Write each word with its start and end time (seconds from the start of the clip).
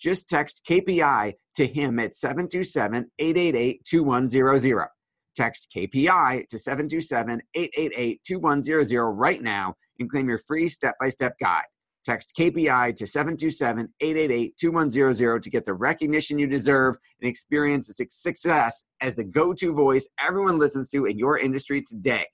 Just 0.00 0.28
text 0.28 0.62
KPI 0.68 1.34
to 1.56 1.66
him 1.66 1.98
at 1.98 2.16
727 2.16 3.10
888 3.18 3.84
2100. 3.84 4.88
Text 5.36 5.68
KPI 5.76 6.48
to 6.48 6.58
727 6.58 7.42
888 7.54 8.20
2100 8.26 9.10
right 9.12 9.42
now 9.42 9.74
and 9.98 10.10
claim 10.10 10.28
your 10.28 10.38
free 10.38 10.68
step 10.68 10.94
by 10.98 11.08
step 11.08 11.34
guide. 11.38 11.64
Text 12.04 12.32
KPI 12.36 12.96
to 12.96 13.06
727 13.06 13.92
888 14.00 14.56
2100 14.58 15.42
to 15.42 15.50
get 15.50 15.66
the 15.66 15.74
recognition 15.74 16.38
you 16.38 16.46
deserve 16.46 16.96
and 17.20 17.28
experience 17.28 17.88
the 17.88 18.06
success 18.08 18.84
as 19.02 19.14
the 19.14 19.24
go 19.24 19.52
to 19.52 19.72
voice 19.72 20.08
everyone 20.18 20.58
listens 20.58 20.88
to 20.90 21.04
in 21.04 21.18
your 21.18 21.38
industry 21.38 21.82
today. 21.82 22.26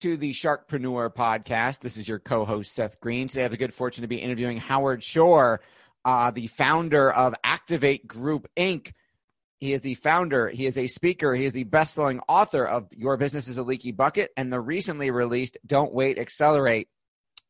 To 0.00 0.16
the 0.16 0.32
Sharkpreneur 0.32 1.14
podcast. 1.14 1.80
This 1.80 1.96
is 1.96 2.08
your 2.08 2.18
co 2.18 2.44
host, 2.44 2.72
Seth 2.72 2.98
Greene. 3.00 3.28
Today 3.28 3.42
I 3.42 3.44
have 3.44 3.50
the 3.50 3.58
good 3.58 3.74
fortune 3.74 4.02
to 4.02 4.08
be 4.08 4.16
interviewing 4.16 4.56
Howard 4.56 5.02
Shore, 5.02 5.60
uh, 6.04 6.30
the 6.30 6.46
founder 6.46 7.10
of 7.10 7.34
Activate 7.44 8.06
Group 8.06 8.48
Inc. 8.56 8.92
He 9.58 9.72
is 9.72 9.80
the 9.80 9.94
founder, 9.94 10.48
he 10.48 10.66
is 10.66 10.76
a 10.76 10.88
speaker, 10.88 11.34
he 11.34 11.44
is 11.44 11.52
the 11.52 11.62
best 11.62 11.94
selling 11.94 12.20
author 12.28 12.64
of 12.64 12.88
Your 12.90 13.16
Business 13.16 13.46
is 13.46 13.58
a 13.58 13.62
Leaky 13.62 13.92
Bucket 13.92 14.30
and 14.36 14.52
the 14.52 14.58
recently 14.58 15.12
released 15.12 15.56
Don't 15.66 15.94
Wait, 15.94 16.18
Accelerate 16.18 16.88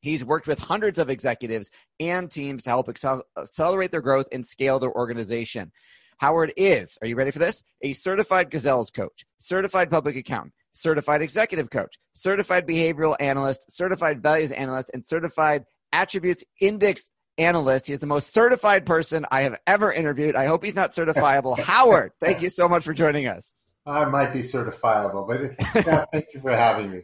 He's 0.03 0.25
worked 0.25 0.49
with 0.49 0.59
hundreds 0.59 0.99
of 0.99 1.09
executives 1.09 1.71
and 2.01 2.29
teams 2.29 2.65
to 2.65 2.71
help 2.71 2.89
accelerate 2.89 3.93
their 3.93 4.01
growth 4.01 4.27
and 4.33 4.45
scale 4.45 4.81
their 4.81 4.93
organization. 4.93 5.71
Howard 6.19 6.53
is, 6.57 6.99
are 7.01 7.07
you 7.07 7.15
ready 7.15 7.31
for 7.31 7.39
this? 7.39 7.63
A 7.83 7.93
certified 7.93 8.51
gazelles 8.51 8.91
coach, 8.91 9.25
certified 9.39 9.91
public 9.91 10.17
accountant, 10.17 10.55
certified 10.73 11.23
executive 11.23 11.71
coach, 11.71 11.99
certified 12.15 12.67
behavioral 12.67 13.17
analyst, 13.21 13.65
certified 13.71 14.23
values 14.23 14.51
analyst, 14.51 14.91
and 14.93 15.07
certified 15.07 15.65
attributes 15.93 16.43
index 16.61 17.11
analyst. 17.39 17.87
He 17.87 17.93
is 17.93 18.01
the 18.01 18.07
most 18.07 18.33
certified 18.33 18.87
person 18.87 19.27
I 19.31 19.43
have 19.43 19.59
ever 19.67 19.93
interviewed. 19.93 20.37
I 20.37 20.47
hope 20.47 20.65
he's 20.65 20.75
not 20.75 20.93
certifiable. 20.93 21.59
Howard, 21.59 22.13
thank 22.21 22.43
you 22.43 22.51
so 22.51 22.69
much 22.69 22.85
for 22.85 22.95
joining 22.95 23.27
us. 23.27 23.53
I 23.87 24.05
might 24.05 24.33
be 24.33 24.43
certifiable, 24.43 25.27
but 25.27 25.41
yeah, 25.87 26.05
thank 26.13 26.27
you 26.35 26.41
for 26.41 26.53
having 26.53 26.91
me. 26.91 27.03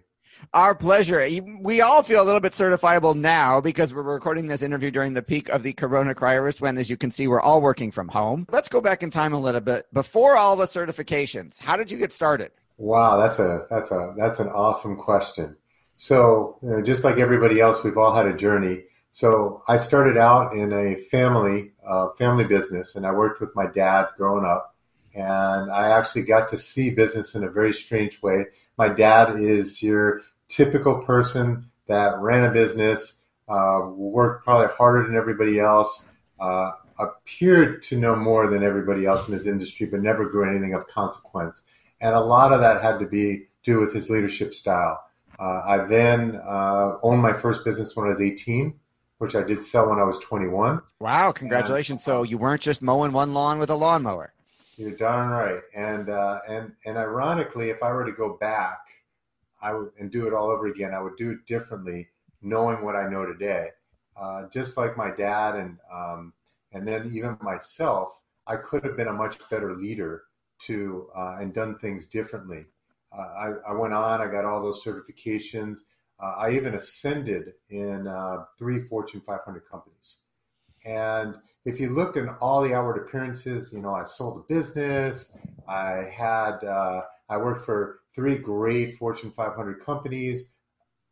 Our 0.55 0.75
pleasure. 0.75 1.29
We 1.61 1.81
all 1.81 2.05
feel 2.05 2.23
a 2.23 2.27
little 2.27 2.41
bit 2.41 2.53
certifiable 2.53 3.17
now 3.17 3.61
because 3.61 3.93
we're 3.93 4.03
recording 4.03 4.47
this 4.47 4.63
interview 4.63 4.91
during 4.93 5.15
the 5.15 5.23
peak 5.23 5.49
of 5.49 5.65
the 5.65 5.73
coronavirus 5.73 6.61
when, 6.61 6.79
as 6.79 6.89
you 6.89 6.97
can 6.97 7.11
see, 7.11 7.27
we're 7.27 7.41
all 7.41 7.61
working 7.61 7.91
from 7.91 8.07
home. 8.07 8.47
Let's 8.51 8.69
go 8.69 8.81
back 8.81 9.03
in 9.03 9.11
time 9.11 9.33
a 9.33 9.39
little 9.39 9.61
bit. 9.61 9.93
Before 9.93 10.37
all 10.37 10.55
the 10.55 10.67
certifications, 10.67 11.59
how 11.59 11.77
did 11.77 11.91
you 11.91 11.99
get 11.99 12.13
started? 12.13 12.53
Wow, 12.77 13.17
that's 13.17 13.41
a 13.41 13.67
that's 13.69 13.91
a 13.91 14.15
that's 14.17 14.39
an 14.39 14.49
awesome 14.49 14.97
question. 14.97 15.57
So, 15.97 16.59
you 16.63 16.71
know, 16.71 16.83
just 16.83 17.03
like 17.03 17.19
everybody 17.19 17.61
else, 17.61 17.83
we've 17.83 17.99
all 17.99 18.15
had 18.15 18.27
a 18.27 18.37
journey. 18.37 18.85
So, 19.11 19.63
I 19.69 19.79
started 19.79 20.17
out 20.17 20.53
in 20.53 20.73
a 20.73 20.97
family 20.97 21.73
uh, 21.89 22.11
family 22.19 22.45
business, 22.45 22.95
and 22.95 23.07
I 23.07 23.13
worked 23.13 23.41
with 23.41 23.55
my 23.57 23.67
dad 23.67 24.09
growing 24.17 24.45
up. 24.45 24.75
And 25.15 25.71
I 25.73 25.89
actually 25.89 26.23
got 26.23 26.49
to 26.51 26.59
see 26.59 26.91
business 26.91 27.35
in 27.35 27.43
a 27.43 27.51
very 27.51 27.73
strange 27.73 28.21
way. 28.23 28.45
My 28.77 28.89
dad 28.89 29.37
is 29.37 29.83
your 29.83 30.21
typical 30.49 31.03
person 31.03 31.71
that 31.89 32.19
ran 32.21 32.45
a 32.45 32.53
business, 32.53 33.15
uh, 33.49 33.81
worked 33.89 34.45
probably 34.45 34.69
harder 34.77 35.07
than 35.07 35.17
everybody 35.17 35.59
else, 35.59 36.05
uh, 36.39 36.73
appeared 36.99 37.83
to 37.85 37.97
know 37.97 38.15
more 38.15 38.49
than 38.49 38.63
everybody 38.63 39.07
else 39.07 39.27
in 39.27 39.35
his 39.35 39.47
industry, 39.47 39.87
but 39.87 40.01
never 40.01 40.29
grew 40.29 40.49
anything 40.49 40.75
of 40.75 40.87
consequence. 40.89 41.65
And 42.01 42.15
a 42.15 42.21
lot 42.21 42.53
of 42.53 42.61
that 42.61 42.83
had 42.83 42.99
to 42.99 43.07
be 43.07 43.47
do 43.65 43.81
with 43.81 43.93
his 43.93 44.09
leadership 44.11 44.55
style. 44.55 45.03
Uh, 45.39 45.63
I 45.65 45.79
then 45.79 46.41
uh, 46.47 46.97
owned 47.03 47.23
my 47.23 47.33
first 47.33 47.65
business 47.65 47.97
when 47.97 48.07
I 48.07 48.11
was 48.11 48.21
18, 48.21 48.79
which 49.19 49.35
I 49.35 49.43
did 49.43 49.63
sell 49.63 49.91
when 49.91 49.99
I 49.99 50.05
was 50.05 50.19
21. 50.21 50.81
Wow, 51.01 51.33
congratulations. 51.33 51.99
And, 51.99 52.03
so 52.03 52.23
you 52.23 52.39
weren't 52.39 52.63
just 52.63 52.83
mowing 52.83 53.13
one 53.13 53.35
lawn 53.35 53.59
with 53.59 53.71
a 53.71 53.75
lawnmower. 53.75 54.33
You're 54.77 54.93
darn 54.93 55.31
right. 55.31 55.61
And, 55.75 56.09
uh, 56.09 56.41
and, 56.49 56.73
and 56.87 56.97
ironically, 56.97 57.71
if 57.71 57.83
I 57.83 57.91
were 57.93 58.05
to 58.05 58.13
go 58.13 58.37
back, 58.41 58.79
I 59.61 59.75
would 59.75 59.91
and 59.99 60.11
do 60.11 60.27
it 60.27 60.33
all 60.33 60.51
over 60.51 60.67
again. 60.67 60.95
I 60.95 61.01
would 61.01 61.17
do 61.17 61.31
it 61.31 61.47
differently, 61.47 62.09
knowing 62.43 62.85
what 62.85 62.97
I 62.97 63.09
know 63.09 63.27
today. 63.27 63.69
Uh, 64.17 64.45
just 64.53 64.77
like 64.77 64.97
my 64.97 65.11
dad 65.11 65.57
and 65.57 65.79
um, 65.93 66.33
and 66.73 66.87
then 66.87 67.11
even 67.13 67.37
myself, 67.41 68.21
I 68.47 68.57
could 68.57 68.85
have 68.85 68.97
been 68.97 69.09
a 69.09 69.13
much 69.13 69.39
better 69.51 69.75
leader 69.75 70.25
to 70.67 71.09
uh, 71.17 71.37
and 71.41 71.55
done 71.55 71.79
things 71.79 72.07
differently. 72.07 72.67
Uh, 73.17 73.23
I, 73.23 73.71
I, 73.71 73.75
went 73.75 73.95
on. 73.95 74.21
I 74.21 74.31
got 74.31 74.45
all 74.45 74.63
those 74.63 74.85
certifications. 74.85 75.79
Uh, 76.21 76.35
I 76.37 76.51
even 76.53 76.75
ascended 76.75 77.53
in 77.71 78.07
uh, 78.07 78.45
three 78.59 78.83
Fortune 78.89 79.23
500 79.25 79.69
companies. 79.71 80.19
And 80.85 81.37
if 81.65 81.79
you 81.79 81.91
look 81.91 82.17
in 82.17 82.29
all 82.41 82.63
the 82.63 82.75
outward 82.75 82.99
appearances, 82.99 83.73
you 83.73 83.81
know, 83.81 83.95
I 83.95 84.05
sold 84.05 84.39
a 84.39 84.53
business. 84.53 85.29
I 85.69 86.11
had 86.11 86.65
uh, 86.65 87.03
I 87.29 87.37
worked 87.37 87.65
for 87.65 88.01
three 88.15 88.37
great 88.37 88.95
Fortune 88.95 89.31
500 89.31 89.85
companies. 89.85 90.47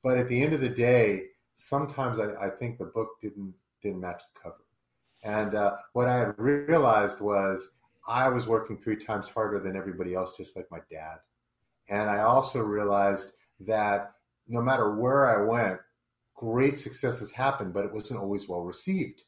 But 0.02 0.18
at 0.18 0.28
the 0.28 0.42
end 0.42 0.54
of 0.54 0.60
the 0.60 0.68
day, 0.68 1.24
sometimes 1.54 2.18
I, 2.18 2.46
I 2.46 2.50
think 2.50 2.78
the 2.78 2.86
book 2.86 3.20
didn't 3.20 3.54
didn't 3.82 4.00
match 4.00 4.22
the 4.34 4.40
cover. 4.40 4.64
And 5.22 5.54
uh, 5.54 5.76
what 5.92 6.08
I 6.08 6.18
had 6.18 6.34
realized 6.38 7.20
was 7.20 7.68
I 8.08 8.28
was 8.28 8.46
working 8.46 8.78
three 8.78 8.96
times 8.96 9.28
harder 9.28 9.60
than 9.60 9.76
everybody 9.76 10.14
else, 10.14 10.36
just 10.36 10.56
like 10.56 10.70
my 10.70 10.80
dad. 10.90 11.16
And 11.88 12.08
I 12.08 12.20
also 12.20 12.60
realized 12.60 13.32
that 13.60 14.12
no 14.48 14.60
matter 14.60 14.94
where 14.94 15.26
I 15.26 15.44
went, 15.44 15.80
great 16.34 16.78
successes 16.78 17.32
happened, 17.32 17.72
but 17.72 17.84
it 17.84 17.92
wasn't 17.92 18.20
always 18.20 18.48
well 18.48 18.62
received. 18.62 19.22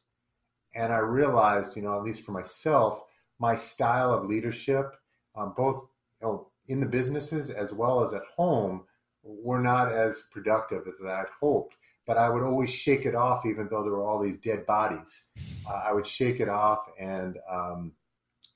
And 0.75 0.93
I 0.93 0.99
realized, 0.99 1.75
you 1.75 1.81
know, 1.81 1.97
at 1.97 2.03
least 2.03 2.23
for 2.23 2.31
myself, 2.31 3.01
my 3.39 3.55
style 3.55 4.13
of 4.13 4.25
leadership, 4.25 4.95
um, 5.35 5.53
both 5.57 5.87
you 6.21 6.27
know, 6.27 6.47
in 6.67 6.79
the 6.79 6.85
businesses 6.85 7.49
as 7.49 7.73
well 7.73 8.03
as 8.03 8.13
at 8.13 8.23
home 8.35 8.83
were 9.23 9.61
not 9.61 9.91
as 9.91 10.25
productive 10.31 10.83
as 10.87 11.05
I 11.05 11.17
had 11.17 11.27
hoped. 11.39 11.75
But 12.05 12.17
I 12.17 12.29
would 12.29 12.43
always 12.43 12.71
shake 12.71 13.05
it 13.05 13.13
off, 13.13 13.45
even 13.45 13.67
though 13.69 13.83
there 13.83 13.91
were 13.91 14.03
all 14.03 14.21
these 14.21 14.37
dead 14.37 14.65
bodies. 14.65 15.25
Uh, 15.69 15.81
I 15.89 15.93
would 15.93 16.07
shake 16.07 16.39
it 16.39 16.49
off 16.49 16.79
and 16.99 17.37
um, 17.51 17.93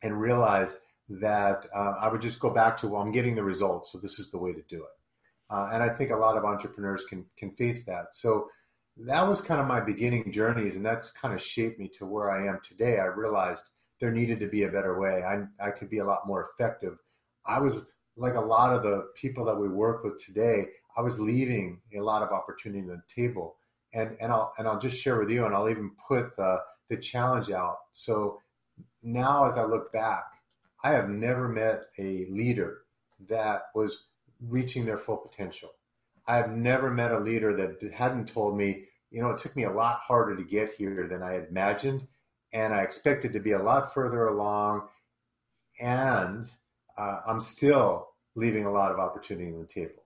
and 0.02 0.20
realize 0.20 0.78
that 1.10 1.66
uh, 1.76 1.94
I 2.00 2.08
would 2.08 2.22
just 2.22 2.40
go 2.40 2.50
back 2.50 2.78
to, 2.78 2.88
well, 2.88 3.02
I'm 3.02 3.12
getting 3.12 3.36
the 3.36 3.44
results, 3.44 3.92
so 3.92 4.00
this 4.00 4.20
is 4.20 4.32
the 4.32 4.38
way 4.38 4.54
to 4.54 4.62
do 4.70 4.78
it. 4.78 5.03
Uh, 5.54 5.70
and 5.72 5.84
I 5.84 5.90
think 5.90 6.10
a 6.10 6.16
lot 6.16 6.36
of 6.36 6.46
entrepreneurs 6.46 7.04
can 7.08 7.26
can 7.38 7.52
face 7.52 7.86
that. 7.86 8.08
So 8.14 8.48
that 8.98 9.28
was 9.28 9.42
kind 9.42 9.62
of 9.62 9.68
my 9.68 9.82
beginning 9.82 10.32
journeys, 10.32 10.76
and 10.76 10.86
that's 10.86 11.12
kind 11.12 11.34
of 11.34 11.42
shaped 11.42 11.80
me 11.80 11.90
to 12.00 12.06
where 12.06 12.32
I 12.32 12.48
am 12.48 12.60
today. 12.68 12.98
I 12.98 13.06
realized 13.06 13.66
there 14.02 14.12
needed 14.12 14.40
to 14.40 14.48
be 14.48 14.64
a 14.64 14.72
better 14.72 15.00
way. 15.00 15.24
I 15.24 15.44
I 15.64 15.70
could 15.72 15.90
be 15.90 16.00
a 16.00 16.06
lot 16.06 16.26
more 16.26 16.50
effective. 16.50 16.98
I 17.46 17.60
was 17.60 17.86
like 18.18 18.36
a 18.36 18.42
lot 18.42 18.74
of 18.76 18.84
the 18.84 19.10
people 19.16 19.46
that 19.46 19.56
we 19.56 19.68
work 19.68 20.04
with 20.04 20.24
today, 20.24 20.66
I 20.98 21.02
was 21.02 21.20
leaving 21.20 21.82
a 21.96 22.02
lot 22.02 22.22
of 22.22 22.32
opportunity 22.32 22.82
on 22.82 22.88
the 22.88 23.22
table. 23.24 23.58
And 23.94 24.18
and 24.20 24.32
I'll 24.32 24.54
and 24.58 24.68
I'll 24.68 24.80
just 24.80 25.00
share 25.00 25.20
with 25.20 25.30
you, 25.30 25.46
and 25.46 25.54
I'll 25.54 25.70
even 25.70 25.92
put 26.08 26.36
the 26.36 26.58
the 26.90 26.98
challenge 26.98 27.52
out. 27.52 27.78
So 27.92 28.40
now, 29.04 29.46
as 29.46 29.58
I 29.58 29.66
look 29.66 29.92
back, 29.94 30.24
I 30.84 30.92
have 30.94 31.10
never 31.10 31.48
met 31.48 31.84
a 32.00 32.26
leader 32.30 32.80
that 33.30 33.64
was 33.76 34.06
reaching 34.48 34.86
their 34.86 34.98
full 34.98 35.18
potential. 35.18 35.70
I 36.28 36.38
have 36.38 36.52
never 36.52 36.90
met 36.90 37.12
a 37.12 37.20
leader 37.20 37.56
that 37.58 37.94
hadn't 37.94 38.30
told 38.30 38.58
me, 38.58 38.86
you 39.12 39.22
know, 39.22 39.32
it 39.32 39.40
took 39.40 39.56
me 39.56 39.64
a 39.64 39.72
lot 39.72 40.00
harder 40.00 40.36
to 40.36 40.44
get 40.44 40.74
here 40.74 41.08
than 41.08 41.22
I 41.22 41.46
imagined, 41.48 42.08
and 42.52 42.74
I 42.74 42.82
expected 42.82 43.34
to 43.34 43.40
be 43.40 43.52
a 43.52 43.62
lot 43.62 43.94
further 43.94 44.28
along, 44.28 44.88
and 45.80 46.48
uh, 46.98 47.20
I'm 47.28 47.42
still 47.42 48.10
leaving 48.36 48.66
a 48.66 48.72
lot 48.72 48.92
of 48.92 49.00
opportunity 49.00 49.52
on 49.52 49.60
the 49.60 49.68
table. 49.68 50.04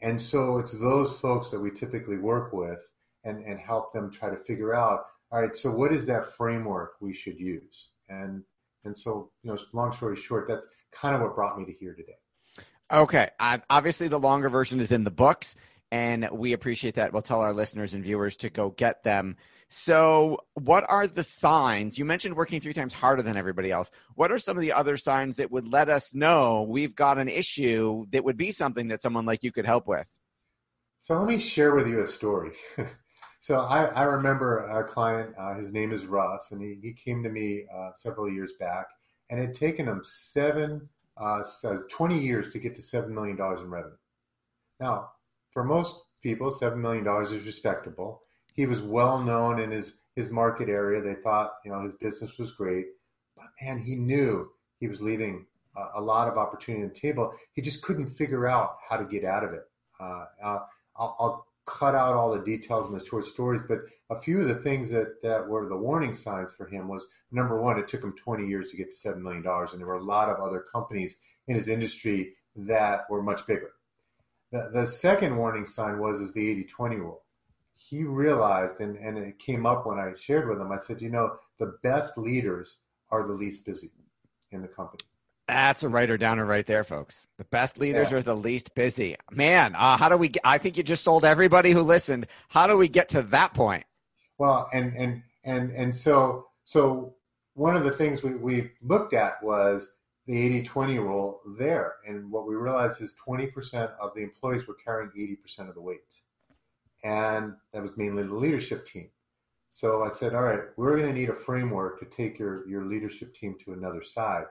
And 0.00 0.20
so 0.20 0.58
it's 0.58 0.78
those 0.78 1.18
folks 1.18 1.50
that 1.50 1.60
we 1.60 1.70
typically 1.70 2.18
work 2.18 2.52
with 2.52 2.88
and, 3.24 3.44
and 3.44 3.58
help 3.58 3.92
them 3.92 4.10
try 4.10 4.30
to 4.30 4.36
figure 4.36 4.74
out, 4.74 5.06
all 5.32 5.40
right, 5.40 5.56
so 5.56 5.70
what 5.70 5.92
is 5.92 6.06
that 6.06 6.32
framework 6.32 6.92
we 7.00 7.12
should 7.12 7.38
use? 7.38 7.90
And 8.08 8.44
and 8.84 8.96
so, 8.96 9.30
you 9.42 9.50
know, 9.50 9.58
long 9.72 9.92
story 9.92 10.16
short, 10.16 10.46
that's 10.48 10.66
kind 10.92 11.14
of 11.14 11.20
what 11.20 11.34
brought 11.34 11.58
me 11.58 11.64
to 11.64 11.72
here 11.72 11.94
today. 11.94 12.16
Okay. 12.92 13.28
Uh, 13.38 13.58
obviously, 13.68 14.08
the 14.08 14.18
longer 14.18 14.48
version 14.48 14.80
is 14.80 14.92
in 14.92 15.04
the 15.04 15.10
books, 15.10 15.54
and 15.90 16.28
we 16.32 16.52
appreciate 16.52 16.94
that. 16.94 17.12
We'll 17.12 17.22
tell 17.22 17.40
our 17.40 17.52
listeners 17.52 17.94
and 17.94 18.02
viewers 18.02 18.36
to 18.38 18.50
go 18.50 18.70
get 18.70 19.04
them. 19.04 19.36
So, 19.70 20.38
what 20.54 20.86
are 20.88 21.06
the 21.06 21.22
signs? 21.22 21.98
You 21.98 22.06
mentioned 22.06 22.34
working 22.34 22.60
three 22.60 22.72
times 22.72 22.94
harder 22.94 23.20
than 23.20 23.36
everybody 23.36 23.70
else. 23.70 23.90
What 24.14 24.32
are 24.32 24.38
some 24.38 24.56
of 24.56 24.62
the 24.62 24.72
other 24.72 24.96
signs 24.96 25.36
that 25.36 25.50
would 25.50 25.68
let 25.68 25.90
us 25.90 26.14
know 26.14 26.62
we've 26.62 26.96
got 26.96 27.18
an 27.18 27.28
issue 27.28 28.06
that 28.10 28.24
would 28.24 28.38
be 28.38 28.50
something 28.50 28.88
that 28.88 29.02
someone 29.02 29.26
like 29.26 29.42
you 29.42 29.52
could 29.52 29.66
help 29.66 29.86
with? 29.86 30.08
So, 31.00 31.18
let 31.18 31.28
me 31.28 31.38
share 31.38 31.74
with 31.74 31.86
you 31.86 32.02
a 32.02 32.08
story. 32.08 32.52
so, 33.40 33.60
I, 33.60 33.84
I, 33.84 34.04
remember 34.04 34.60
a 34.60 34.84
client, 34.84 35.34
uh, 35.38 35.54
his 35.56 35.70
name 35.70 35.92
is 35.92 36.06
Russ, 36.06 36.50
and 36.52 36.62
he, 36.62 36.78
he 36.82 36.94
came 36.94 37.22
to 37.22 37.28
me 37.28 37.66
uh, 37.74 37.90
several 37.94 38.32
years 38.32 38.52
back, 38.58 38.86
and 39.28 39.38
it 39.38 39.48
had 39.48 39.54
taken 39.54 39.86
him 39.86 40.00
seven, 40.02 40.88
uh, 41.18 41.42
20 41.88 42.18
years 42.18 42.52
to 42.52 42.58
get 42.58 42.74
to 42.76 42.82
$7 42.82 43.08
million 43.08 43.36
in 43.36 43.70
revenue. 43.70 43.96
Now, 44.80 45.10
for 45.52 45.64
most 45.64 46.02
people, 46.22 46.50
$7 46.50 46.76
million 46.76 47.06
is 47.24 47.46
respectable 47.46 48.22
he 48.58 48.66
was 48.66 48.82
well 48.82 49.20
known 49.22 49.60
in 49.60 49.70
his 49.70 49.98
his 50.16 50.30
market 50.30 50.68
area. 50.68 51.00
They 51.00 51.14
thought 51.14 51.52
you 51.64 51.70
know 51.70 51.80
his 51.80 51.92
business 51.92 52.36
was 52.38 52.50
great, 52.50 52.86
but 53.36 53.46
man, 53.62 53.78
he 53.78 53.94
knew 53.94 54.50
he 54.80 54.88
was 54.88 55.00
leaving 55.00 55.46
a, 55.76 56.00
a 56.00 56.00
lot 56.00 56.26
of 56.26 56.36
opportunity 56.36 56.82
on 56.82 56.88
the 56.88 56.94
table. 56.94 57.32
He 57.52 57.62
just 57.62 57.82
couldn't 57.82 58.10
figure 58.10 58.48
out 58.48 58.78
how 58.86 58.96
to 58.96 59.04
get 59.04 59.24
out 59.24 59.44
of 59.44 59.52
it. 59.52 59.62
Uh, 60.00 60.24
uh, 60.42 60.58
I'll, 60.96 61.16
I'll, 61.20 61.46
cut 61.68 61.94
out 61.94 62.14
all 62.14 62.32
the 62.32 62.44
details 62.44 62.86
in 62.86 62.96
the 62.96 63.04
short 63.04 63.26
stories, 63.26 63.62
but 63.68 63.80
a 64.10 64.18
few 64.18 64.40
of 64.40 64.48
the 64.48 64.56
things 64.56 64.90
that 64.90 65.22
that 65.22 65.46
were 65.46 65.68
the 65.68 65.76
warning 65.76 66.14
signs 66.14 66.50
for 66.50 66.66
him 66.66 66.88
was 66.88 67.06
number 67.30 67.60
one, 67.60 67.78
it 67.78 67.88
took 67.88 68.02
him 68.02 68.14
20 68.16 68.46
years 68.46 68.70
to 68.70 68.76
get 68.76 68.90
to 68.90 68.96
seven 68.96 69.22
million 69.22 69.42
dollars, 69.42 69.72
and 69.72 69.80
there 69.80 69.86
were 69.86 69.94
a 69.94 70.02
lot 70.02 70.28
of 70.28 70.40
other 70.40 70.64
companies 70.72 71.18
in 71.46 71.56
his 71.56 71.68
industry 71.68 72.34
that 72.56 73.02
were 73.10 73.22
much 73.22 73.46
bigger. 73.46 73.72
The, 74.50 74.70
the 74.72 74.86
second 74.86 75.36
warning 75.36 75.66
sign 75.66 75.98
was 75.98 76.20
is 76.20 76.32
the 76.32 76.64
80-20 76.80 76.98
rule 76.98 77.22
he 77.78 78.02
realized, 78.02 78.80
and, 78.80 78.96
and 78.96 79.16
it 79.16 79.38
came 79.38 79.64
up 79.64 79.86
when 79.86 79.98
I 79.98 80.12
shared 80.18 80.48
with 80.48 80.60
him, 80.60 80.72
I 80.72 80.78
said, 80.78 81.00
you 81.00 81.08
know, 81.08 81.36
the 81.58 81.78
best 81.82 82.18
leaders 82.18 82.76
are 83.10 83.26
the 83.26 83.32
least 83.32 83.64
busy 83.64 83.92
in 84.50 84.60
the 84.60 84.68
company. 84.68 85.04
That's 85.48 85.82
a 85.82 85.88
writer 85.88 86.16
downer 86.16 86.44
right 86.44 86.66
there, 86.66 86.84
folks. 86.84 87.26
The 87.38 87.44
best 87.44 87.78
leaders 87.78 88.10
yeah. 88.10 88.18
are 88.18 88.22
the 88.22 88.36
least 88.36 88.74
busy. 88.74 89.16
Man, 89.30 89.74
uh, 89.74 89.96
how 89.96 90.08
do 90.08 90.16
we? 90.16 90.28
Get, 90.28 90.42
I 90.44 90.58
think 90.58 90.76
you 90.76 90.82
just 90.82 91.02
sold 91.02 91.24
everybody 91.24 91.72
who 91.72 91.82
listened. 91.82 92.26
How 92.48 92.66
do 92.66 92.76
we 92.76 92.88
get 92.88 93.08
to 93.10 93.22
that 93.22 93.54
point? 93.54 93.84
Well, 94.36 94.68
and 94.72 94.94
and 94.94 95.22
and 95.44 95.70
and 95.72 95.94
so 95.94 96.46
so 96.64 97.14
one 97.54 97.76
of 97.76 97.84
the 97.84 97.90
things 97.90 98.22
we, 98.22 98.36
we 98.36 98.70
looked 98.82 99.14
at 99.14 99.42
was 99.42 99.88
the 100.26 100.62
80-20 100.62 100.98
rule 100.98 101.40
there, 101.58 101.94
and 102.06 102.30
what 102.30 102.46
we 102.46 102.54
realized 102.54 103.00
is 103.00 103.14
20% 103.26 103.90
of 103.98 104.12
the 104.14 104.22
employees 104.22 104.68
were 104.68 104.74
carrying 104.74 105.10
80% 105.10 105.68
of 105.68 105.74
the 105.74 105.80
weight 105.80 106.02
and 107.04 107.54
that 107.72 107.82
was 107.82 107.96
mainly 107.96 108.22
the 108.24 108.34
leadership 108.34 108.86
team. 108.86 109.08
So 109.70 110.02
I 110.02 110.08
said, 110.08 110.34
all 110.34 110.42
right, 110.42 110.60
we're 110.76 110.96
going 110.96 111.12
to 111.12 111.18
need 111.18 111.30
a 111.30 111.34
framework 111.34 112.00
to 112.00 112.06
take 112.06 112.38
your, 112.38 112.68
your 112.68 112.84
leadership 112.84 113.34
team 113.34 113.56
to 113.64 113.72
another 113.72 114.02
side. 114.02 114.44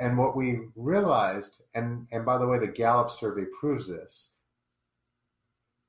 And 0.00 0.16
what 0.16 0.34
we 0.34 0.60
realized, 0.76 1.60
and, 1.74 2.06
and 2.10 2.24
by 2.24 2.38
the 2.38 2.46
way, 2.46 2.58
the 2.58 2.66
Gallup 2.66 3.10
survey 3.10 3.44
proves 3.60 3.86
this 3.86 4.30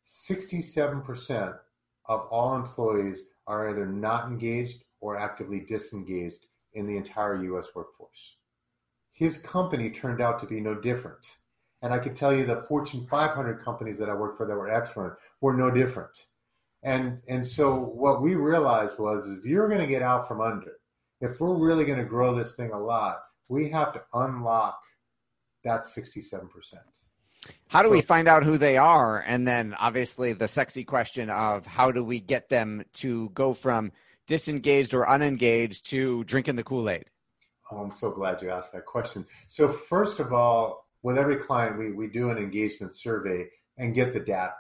67% 0.06 1.58
of 2.06 2.28
all 2.30 2.56
employees 2.56 3.24
are 3.48 3.70
either 3.70 3.86
not 3.86 4.28
engaged 4.28 4.84
or 5.00 5.18
actively 5.18 5.62
disengaged 5.62 6.46
in 6.74 6.86
the 6.86 6.98
entire 6.98 7.42
US 7.56 7.68
workforce. 7.74 8.36
His 9.14 9.38
company 9.38 9.90
turned 9.90 10.22
out 10.22 10.42
to 10.42 10.46
be 10.46 10.60
no 10.60 10.76
different. 10.76 11.38
And 11.82 11.94
I 11.94 12.00
can 12.00 12.14
tell 12.14 12.36
you 12.36 12.46
the 12.46 12.64
Fortune 12.64 13.08
500 13.08 13.64
companies 13.64 13.98
that 13.98 14.10
I 14.10 14.14
worked 14.14 14.38
for 14.38 14.46
that 14.46 14.56
were 14.56 14.70
excellent 14.70 15.14
were 15.40 15.56
no 15.56 15.72
different. 15.72 16.28
And 16.84 17.22
and 17.28 17.46
so 17.46 17.76
what 17.76 18.22
we 18.22 18.36
realized 18.36 19.00
was 19.00 19.28
if 19.28 19.46
you're 19.46 19.70
going 19.70 19.82
to 19.82 19.88
get 19.88 20.02
out 20.02 20.28
from 20.28 20.42
under, 20.42 20.74
if 21.22 21.40
we're 21.40 21.56
really 21.56 21.86
going 21.86 22.00
to 22.00 22.06
grow 22.06 22.36
this 22.36 22.56
thing 22.56 22.72
a 22.72 22.80
lot, 22.80 23.22
we 23.52 23.70
have 23.70 23.92
to 23.92 24.02
unlock 24.14 24.82
that 25.66 25.82
67%. 25.82 26.48
How 27.68 27.82
do 27.82 27.90
so, 27.90 27.92
we 27.92 28.02
find 28.02 28.30
out 28.30 28.46
who 28.46 28.58
they 28.58 28.78
are? 28.78 29.20
And 29.20 29.46
then 29.46 29.76
obviously 29.78 30.32
the 30.32 30.48
sexy 30.48 30.86
question 30.86 31.30
of 31.30 31.66
how 31.66 31.92
do 31.92 32.02
we 32.02 32.22
get 32.22 32.48
them 32.48 32.86
to 32.94 33.30
go 33.30 33.54
from 33.54 33.92
disengaged 34.26 34.94
or 34.94 35.10
unengaged 35.10 35.90
to 35.90 36.24
drinking 36.24 36.56
the 36.56 36.64
Kool-Aid? 36.64 37.06
Oh, 37.70 37.78
I'm 37.78 37.92
so 37.92 38.12
glad 38.12 38.42
you 38.42 38.50
asked 38.50 38.72
that 38.72 38.86
question. 38.86 39.26
So 39.50 39.70
first 39.70 40.22
of 40.22 40.32
all, 40.32 40.88
with 41.04 41.18
every 41.18 41.38
client, 41.38 41.78
we, 41.78 41.92
we 41.92 42.08
do 42.08 42.30
an 42.30 42.38
engagement 42.38 42.96
survey 42.96 43.48
and 43.78 43.94
get 43.94 44.14
the 44.14 44.20
data. 44.22 44.54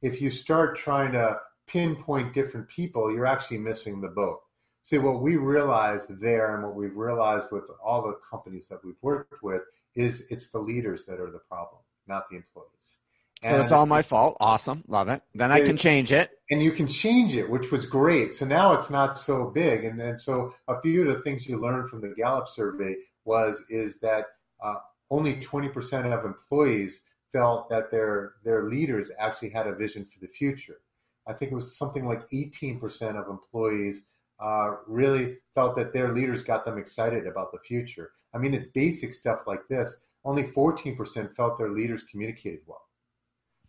If 0.00 0.22
you 0.22 0.30
start 0.30 0.78
trying 0.78 1.12
to 1.12 1.36
pinpoint 1.66 2.32
different 2.32 2.68
people, 2.68 3.12
you're 3.12 3.26
actually 3.26 3.58
missing 3.58 4.00
the 4.00 4.08
boat. 4.08 4.40
See, 4.84 4.98
what 4.98 5.22
we 5.22 5.36
realized 5.36 6.20
there 6.20 6.54
and 6.54 6.62
what 6.62 6.74
we've 6.74 6.94
realized 6.94 7.46
with 7.50 7.64
all 7.82 8.02
the 8.02 8.18
companies 8.30 8.68
that 8.68 8.84
we've 8.84 9.00
worked 9.00 9.42
with 9.42 9.62
is 9.96 10.26
it's 10.28 10.50
the 10.50 10.58
leaders 10.58 11.06
that 11.06 11.18
are 11.18 11.30
the 11.30 11.38
problem, 11.38 11.80
not 12.06 12.28
the 12.28 12.36
employees. 12.36 12.98
So 13.42 13.60
it's 13.62 13.72
all 13.72 13.86
my 13.86 14.02
fault. 14.02 14.36
Awesome. 14.40 14.84
Love 14.86 15.08
it. 15.08 15.22
Then 15.34 15.50
I 15.50 15.62
can 15.62 15.78
change 15.78 16.12
it. 16.12 16.30
And 16.50 16.62
you 16.62 16.70
can 16.70 16.86
change 16.86 17.34
it, 17.34 17.48
which 17.48 17.70
was 17.70 17.86
great. 17.86 18.32
So 18.32 18.44
now 18.44 18.72
it's 18.72 18.90
not 18.90 19.18
so 19.18 19.46
big. 19.46 19.84
And 19.84 19.98
then 19.98 20.20
so 20.20 20.54
a 20.68 20.80
few 20.82 21.02
of 21.02 21.08
the 21.08 21.22
things 21.22 21.46
you 21.46 21.58
learned 21.58 21.88
from 21.88 22.02
the 22.02 22.14
Gallup 22.14 22.48
survey 22.48 22.96
was 23.24 23.62
is 23.70 24.00
that 24.00 24.26
uh, 24.62 24.76
only 25.10 25.36
20% 25.36 26.12
of 26.12 26.24
employees 26.24 27.02
felt 27.32 27.70
that 27.70 27.90
their 27.90 28.34
their 28.44 28.68
leaders 28.68 29.10
actually 29.18 29.50
had 29.50 29.66
a 29.66 29.74
vision 29.74 30.04
for 30.04 30.20
the 30.20 30.28
future. 30.28 30.80
I 31.26 31.32
think 31.32 31.52
it 31.52 31.56
was 31.56 31.76
something 31.76 32.06
like 32.06 32.28
18% 32.28 32.80
of 33.16 33.28
employees 33.28 34.04
uh, 34.40 34.76
really 34.86 35.38
felt 35.54 35.76
that 35.76 35.92
their 35.92 36.12
leaders 36.12 36.42
got 36.42 36.64
them 36.64 36.78
excited 36.78 37.26
about 37.26 37.52
the 37.52 37.58
future. 37.58 38.12
I 38.34 38.38
mean, 38.38 38.54
it's 38.54 38.66
basic 38.66 39.14
stuff 39.14 39.46
like 39.46 39.66
this. 39.68 39.94
Only 40.24 40.44
14% 40.44 41.34
felt 41.34 41.58
their 41.58 41.70
leaders 41.70 42.02
communicated 42.10 42.60
well. 42.66 42.80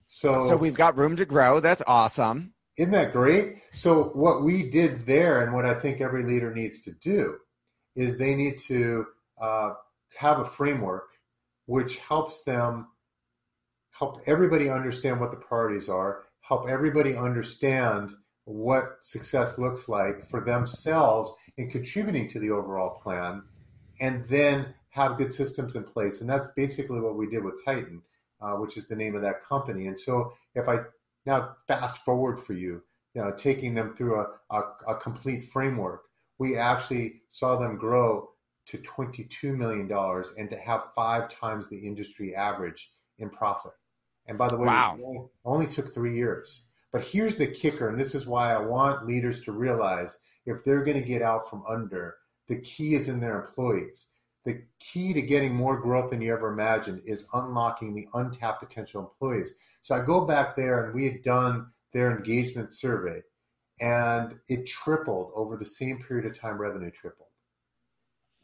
So, 0.07 0.47
so 0.47 0.55
we've 0.55 0.73
got 0.73 0.97
room 0.97 1.15
to 1.17 1.25
grow. 1.25 1.59
That's 1.59 1.83
awesome. 1.87 2.53
Isn't 2.77 2.91
that 2.91 3.13
great? 3.13 3.57
So 3.73 4.05
what 4.13 4.43
we 4.43 4.69
did 4.69 5.05
there, 5.05 5.41
and 5.41 5.53
what 5.53 5.65
I 5.65 5.73
think 5.73 6.01
every 6.01 6.23
leader 6.23 6.53
needs 6.53 6.81
to 6.83 6.91
do, 6.91 7.37
is 7.95 8.17
they 8.17 8.35
need 8.35 8.57
to 8.67 9.05
uh, 9.41 9.73
have 10.17 10.39
a 10.39 10.45
framework 10.45 11.09
which 11.67 11.97
helps 11.97 12.43
them 12.43 12.87
help 13.91 14.19
everybody 14.27 14.69
understand 14.69 15.19
what 15.19 15.31
the 15.31 15.37
priorities 15.37 15.89
are, 15.89 16.23
help 16.41 16.69
everybody 16.69 17.15
understand 17.15 18.11
what 18.45 18.99
success 19.01 19.57
looks 19.57 19.89
like 19.89 20.29
for 20.29 20.41
themselves 20.41 21.31
in 21.57 21.69
contributing 21.69 22.29
to 22.29 22.39
the 22.39 22.51
overall 22.51 22.99
plan, 23.01 23.43
and 23.99 24.25
then 24.25 24.73
have 24.89 25.17
good 25.17 25.33
systems 25.33 25.75
in 25.75 25.83
place. 25.83 26.21
And 26.21 26.29
that's 26.29 26.47
basically 26.55 27.01
what 27.01 27.17
we 27.17 27.27
did 27.27 27.43
with 27.43 27.63
Titan, 27.65 28.01
uh, 28.41 28.53
which 28.53 28.77
is 28.77 28.87
the 28.87 28.95
name 28.95 29.15
of 29.15 29.21
that 29.23 29.43
company. 29.43 29.87
And 29.87 29.99
so 29.99 30.33
if 30.53 30.67
I 30.69 30.79
now 31.25 31.55
fast 31.67 32.05
forward 32.05 32.41
for 32.41 32.53
you, 32.53 32.81
you 33.13 33.21
know, 33.21 33.31
taking 33.31 33.73
them 33.73 33.95
through 33.95 34.19
a, 34.19 34.27
a, 34.51 34.61
a 34.89 34.95
complete 34.95 35.43
framework, 35.43 36.03
we 36.37 36.57
actually 36.57 37.21
saw 37.29 37.57
them 37.57 37.77
grow 37.77 38.29
to 38.67 38.77
$22 38.77 39.55
million 39.55 39.89
and 40.37 40.49
to 40.49 40.57
have 40.57 40.93
five 40.95 41.29
times 41.29 41.69
the 41.69 41.77
industry 41.77 42.35
average 42.35 42.91
in 43.19 43.29
profit. 43.29 43.71
And 44.27 44.37
by 44.37 44.49
the 44.49 44.57
way, 44.57 44.67
wow. 44.67 44.97
it 44.99 45.21
only 45.45 45.67
took 45.67 45.93
three 45.93 46.15
years. 46.15 46.63
But 46.95 47.03
here's 47.03 47.35
the 47.35 47.47
kicker, 47.47 47.89
and 47.89 47.99
this 47.99 48.15
is 48.15 48.25
why 48.25 48.53
I 48.53 48.57
want 48.57 49.05
leaders 49.05 49.41
to 49.41 49.51
realize 49.51 50.17
if 50.45 50.63
they're 50.63 50.85
going 50.85 50.95
to 50.95 51.05
get 51.05 51.21
out 51.21 51.49
from 51.49 51.65
under, 51.67 52.15
the 52.47 52.61
key 52.61 52.95
is 52.95 53.09
in 53.09 53.19
their 53.19 53.41
employees. 53.41 54.07
The 54.45 54.63
key 54.79 55.11
to 55.11 55.21
getting 55.21 55.53
more 55.53 55.77
growth 55.77 56.09
than 56.09 56.21
you 56.21 56.31
ever 56.31 56.53
imagined 56.53 57.01
is 57.03 57.25
unlocking 57.33 57.93
the 57.93 58.07
untapped 58.13 58.61
potential 58.65 59.01
employees. 59.01 59.55
So 59.83 59.93
I 59.93 60.05
go 60.05 60.21
back 60.21 60.55
there, 60.55 60.85
and 60.85 60.95
we 60.95 61.03
had 61.03 61.21
done 61.21 61.67
their 61.91 62.15
engagement 62.15 62.71
survey, 62.71 63.23
and 63.81 64.39
it 64.47 64.65
tripled 64.65 65.33
over 65.35 65.57
the 65.57 65.65
same 65.65 66.01
period 66.01 66.25
of 66.25 66.39
time, 66.39 66.57
revenue 66.57 66.91
tripled. 66.91 67.27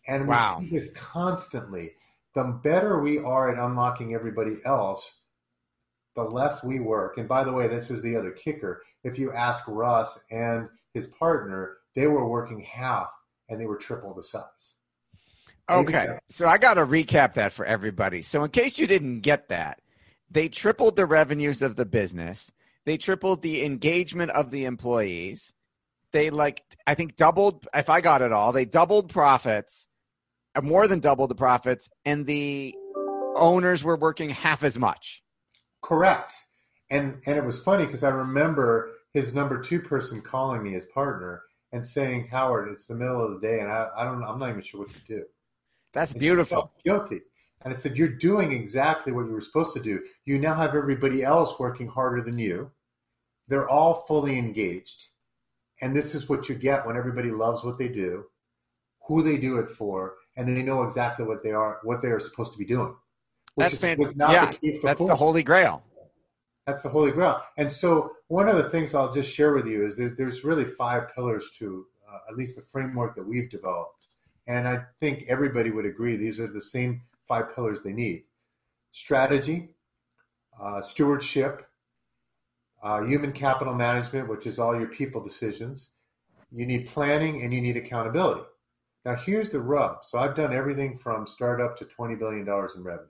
And 0.09 0.23
we 0.23 0.31
wow. 0.31 0.57
see 0.59 0.71
this 0.71 0.91
constantly. 0.91 1.93
The 2.35 2.59
better 2.61 2.99
we 2.99 3.17
are 3.17 3.49
at 3.49 3.57
unlocking 3.57 4.13
everybody 4.13 4.57
else, 4.65 5.20
the 6.15 6.23
less 6.23 6.63
we 6.63 6.79
work. 6.79 7.17
And 7.17 7.27
by 7.27 7.43
the 7.43 7.53
way, 7.53 7.67
this 7.67 7.89
was 7.89 8.01
the 8.01 8.15
other 8.15 8.31
kicker. 8.31 8.81
If 9.03 9.17
you 9.17 9.31
ask 9.33 9.63
Russ 9.67 10.19
and 10.29 10.67
his 10.93 11.07
partner, 11.07 11.77
they 11.95 12.07
were 12.07 12.27
working 12.27 12.61
half 12.61 13.07
and 13.49 13.59
they 13.59 13.65
were 13.65 13.77
triple 13.77 14.13
the 14.13 14.23
size. 14.23 14.75
Okay. 15.69 16.17
So 16.29 16.47
I 16.47 16.57
got 16.57 16.75
to 16.75 16.85
recap 16.85 17.35
that 17.35 17.53
for 17.53 17.65
everybody. 17.65 18.21
So, 18.21 18.43
in 18.43 18.51
case 18.51 18.77
you 18.77 18.87
didn't 18.87 19.21
get 19.21 19.49
that, 19.49 19.79
they 20.29 20.49
tripled 20.49 20.95
the 20.95 21.05
revenues 21.05 21.61
of 21.61 21.75
the 21.75 21.85
business, 21.85 22.51
they 22.85 22.97
tripled 22.97 23.41
the 23.41 23.63
engagement 23.63 24.31
of 24.31 24.51
the 24.51 24.65
employees. 24.65 25.53
They, 26.13 26.29
like, 26.29 26.61
I 26.85 26.93
think 26.95 27.15
doubled, 27.15 27.67
if 27.73 27.89
I 27.89 28.01
got 28.01 28.21
it 28.21 28.33
all, 28.33 28.51
they 28.51 28.65
doubled 28.65 29.09
profits, 29.09 29.87
uh, 30.55 30.61
more 30.61 30.87
than 30.87 30.99
doubled 30.99 31.29
the 31.29 31.35
profits, 31.35 31.89
and 32.03 32.25
the 32.25 32.75
owners 33.35 33.81
were 33.81 33.95
working 33.95 34.29
half 34.29 34.63
as 34.63 34.77
much. 34.77 35.23
Correct. 35.81 36.35
And 36.89 37.21
and 37.25 37.37
it 37.37 37.45
was 37.45 37.63
funny 37.63 37.85
because 37.85 38.03
I 38.03 38.09
remember 38.09 38.91
his 39.13 39.33
number 39.33 39.61
two 39.61 39.79
person 39.81 40.21
calling 40.21 40.63
me 40.63 40.71
his 40.71 40.85
partner 40.85 41.43
and 41.71 41.83
saying, 41.83 42.27
Howard, 42.27 42.69
it's 42.69 42.85
the 42.85 42.95
middle 42.95 43.23
of 43.23 43.39
the 43.39 43.47
day 43.47 43.59
and 43.59 43.71
I, 43.71 43.87
I 43.95 44.03
don't 44.05 44.23
I'm 44.23 44.39
not 44.39 44.49
even 44.49 44.61
sure 44.61 44.81
what 44.81 44.93
to 44.93 44.99
do. 45.07 45.25
That's 45.93 46.13
beautiful. 46.13 46.71
Guilty. 46.85 47.21
And 47.63 47.73
I 47.73 47.77
said, 47.77 47.97
You're 47.97 48.07
doing 48.07 48.51
exactly 48.51 49.11
what 49.11 49.25
you 49.25 49.33
were 49.33 49.41
supposed 49.41 49.73
to 49.73 49.81
do. 49.81 50.03
You 50.25 50.39
now 50.39 50.55
have 50.55 50.75
everybody 50.75 51.23
else 51.23 51.59
working 51.59 51.87
harder 51.87 52.21
than 52.21 52.39
you. 52.39 52.71
They're 53.47 53.69
all 53.69 53.93
fully 54.07 54.37
engaged. 54.37 55.07
And 55.81 55.95
this 55.95 56.13
is 56.13 56.29
what 56.29 56.47
you 56.47 56.55
get 56.55 56.85
when 56.85 56.97
everybody 56.97 57.31
loves 57.31 57.63
what 57.63 57.77
they 57.77 57.87
do, 57.87 58.25
who 59.07 59.23
they 59.23 59.37
do 59.37 59.57
it 59.57 59.69
for, 59.69 60.15
and 60.37 60.47
they 60.47 60.61
know 60.61 60.83
exactly 60.83 61.25
what 61.25 61.43
they 61.43 61.51
are 61.51 61.79
what 61.83 62.01
they 62.01 62.09
are 62.09 62.19
supposed 62.19 62.53
to 62.53 62.57
be 62.57 62.65
doing. 62.65 62.95
That's. 63.57 64.33
Yeah, 64.33 64.51
the 64.61 64.79
that's 64.83 65.05
the 65.05 65.15
holy 65.15 65.43
grail. 65.43 65.83
That's 66.67 66.83
the 66.83 66.89
holy 66.89 67.11
grail. 67.11 67.41
And 67.57 67.71
so, 67.71 68.11
one 68.27 68.47
of 68.47 68.55
the 68.55 68.69
things 68.69 68.93
I'll 68.93 69.11
just 69.11 69.33
share 69.33 69.53
with 69.53 69.67
you 69.67 69.85
is 69.85 69.95
that 69.97 70.15
there's 70.17 70.43
really 70.43 70.65
five 70.65 71.13
pillars 71.13 71.49
to 71.59 71.85
uh, 72.09 72.17
at 72.29 72.37
least 72.37 72.55
the 72.55 72.61
framework 72.61 73.15
that 73.15 73.27
we've 73.27 73.49
developed. 73.49 74.07
And 74.47 74.67
I 74.67 74.85
think 74.99 75.25
everybody 75.27 75.71
would 75.71 75.85
agree 75.85 76.17
these 76.17 76.39
are 76.39 76.47
the 76.47 76.61
same 76.61 77.01
five 77.27 77.55
pillars 77.55 77.81
they 77.83 77.93
need 77.93 78.23
strategy, 78.91 79.69
uh, 80.61 80.81
stewardship, 80.81 81.65
uh, 82.83 83.01
human 83.03 83.31
capital 83.31 83.73
management, 83.73 84.27
which 84.27 84.45
is 84.45 84.59
all 84.59 84.77
your 84.77 84.89
people 84.89 85.23
decisions. 85.23 85.91
You 86.51 86.65
need 86.65 86.87
planning 86.87 87.41
and 87.41 87.53
you 87.53 87.61
need 87.61 87.77
accountability. 87.77 88.41
Now, 89.05 89.15
here's 89.15 89.51
the 89.51 89.61
rub. 89.61 90.03
So, 90.03 90.19
I've 90.19 90.35
done 90.35 90.53
everything 90.53 90.95
from 90.95 91.25
startup 91.25 91.77
to 91.79 91.85
$20 91.85 92.19
billion 92.19 92.47
in 92.47 92.83
revenue. 92.83 93.07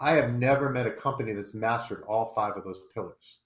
I 0.00 0.12
have 0.12 0.32
never 0.32 0.70
met 0.70 0.86
a 0.86 0.92
company 0.92 1.32
that's 1.32 1.54
mastered 1.54 2.04
all 2.06 2.32
five 2.34 2.56
of 2.56 2.64
those 2.64 2.80
pillars. 2.94 3.38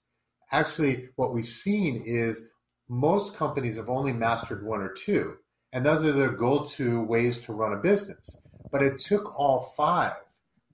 Actually, 0.51 1.09
what 1.15 1.33
we've 1.33 1.45
seen 1.45 2.03
is 2.05 2.45
most 2.89 3.35
companies 3.35 3.77
have 3.77 3.89
only 3.89 4.13
mastered 4.13 4.65
one 4.65 4.81
or 4.81 4.93
two, 4.93 5.37
and 5.71 5.85
those 5.85 6.03
are 6.03 6.11
their 6.11 6.31
go 6.31 6.65
to 6.65 7.03
ways 7.03 7.41
to 7.41 7.53
run 7.53 7.73
a 7.73 7.77
business. 7.77 8.37
But 8.71 8.83
it 8.83 8.99
took 8.99 9.37
all 9.37 9.73
five 9.75 10.13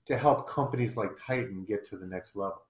to 0.06 0.18
help 0.18 0.48
companies 0.48 0.96
like 0.96 1.10
Titan 1.26 1.64
get 1.66 1.88
to 1.88 1.96
the 1.96 2.06
next 2.06 2.36
level. 2.36 2.62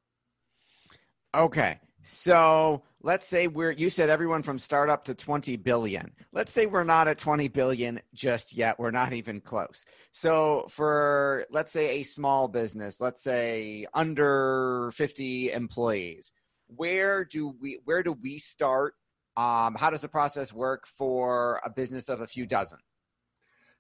Okay. 1.35 1.79
So 2.03 2.83
let's 3.03 3.27
say 3.27 3.47
we're 3.47 3.73
you 3.73 3.91
said 3.91 4.09
everyone 4.09 4.43
from 4.43 4.59
startup 4.59 5.05
to 5.05 5.15
20 5.15 5.57
billion. 5.57 6.13
Let's 6.33 6.53
say 6.53 6.67
we're 6.67 6.85
not 6.85 7.09
at 7.09 7.19
20 7.19 7.49
billion 7.49 8.01
just 8.15 8.55
yet. 8.55 8.79
We're 8.79 8.91
not 8.91 9.13
even 9.13 9.41
close. 9.41 9.85
So 10.13 10.67
for 10.69 11.47
let's 11.51 11.73
say 11.73 12.01
a 12.01 12.03
small 12.03 12.49
business 12.49 13.01
let's 13.01 13.23
say 13.23 13.87
under 13.93 14.91
50 14.95 15.53
employees 15.53 16.33
where 16.77 17.25
do 17.25 17.55
we 17.61 17.81
where 17.85 18.03
do 18.03 18.13
we 18.13 18.39
start? 18.39 18.95
Um, 19.37 19.75
how 19.75 19.91
does 19.91 20.01
the 20.01 20.09
process 20.09 20.53
work 20.53 20.87
for 20.87 21.61
a 21.65 21.71
business 21.71 22.09
of 22.09 22.21
a 22.21 22.27
few 22.27 22.47
dozen? 22.47 22.79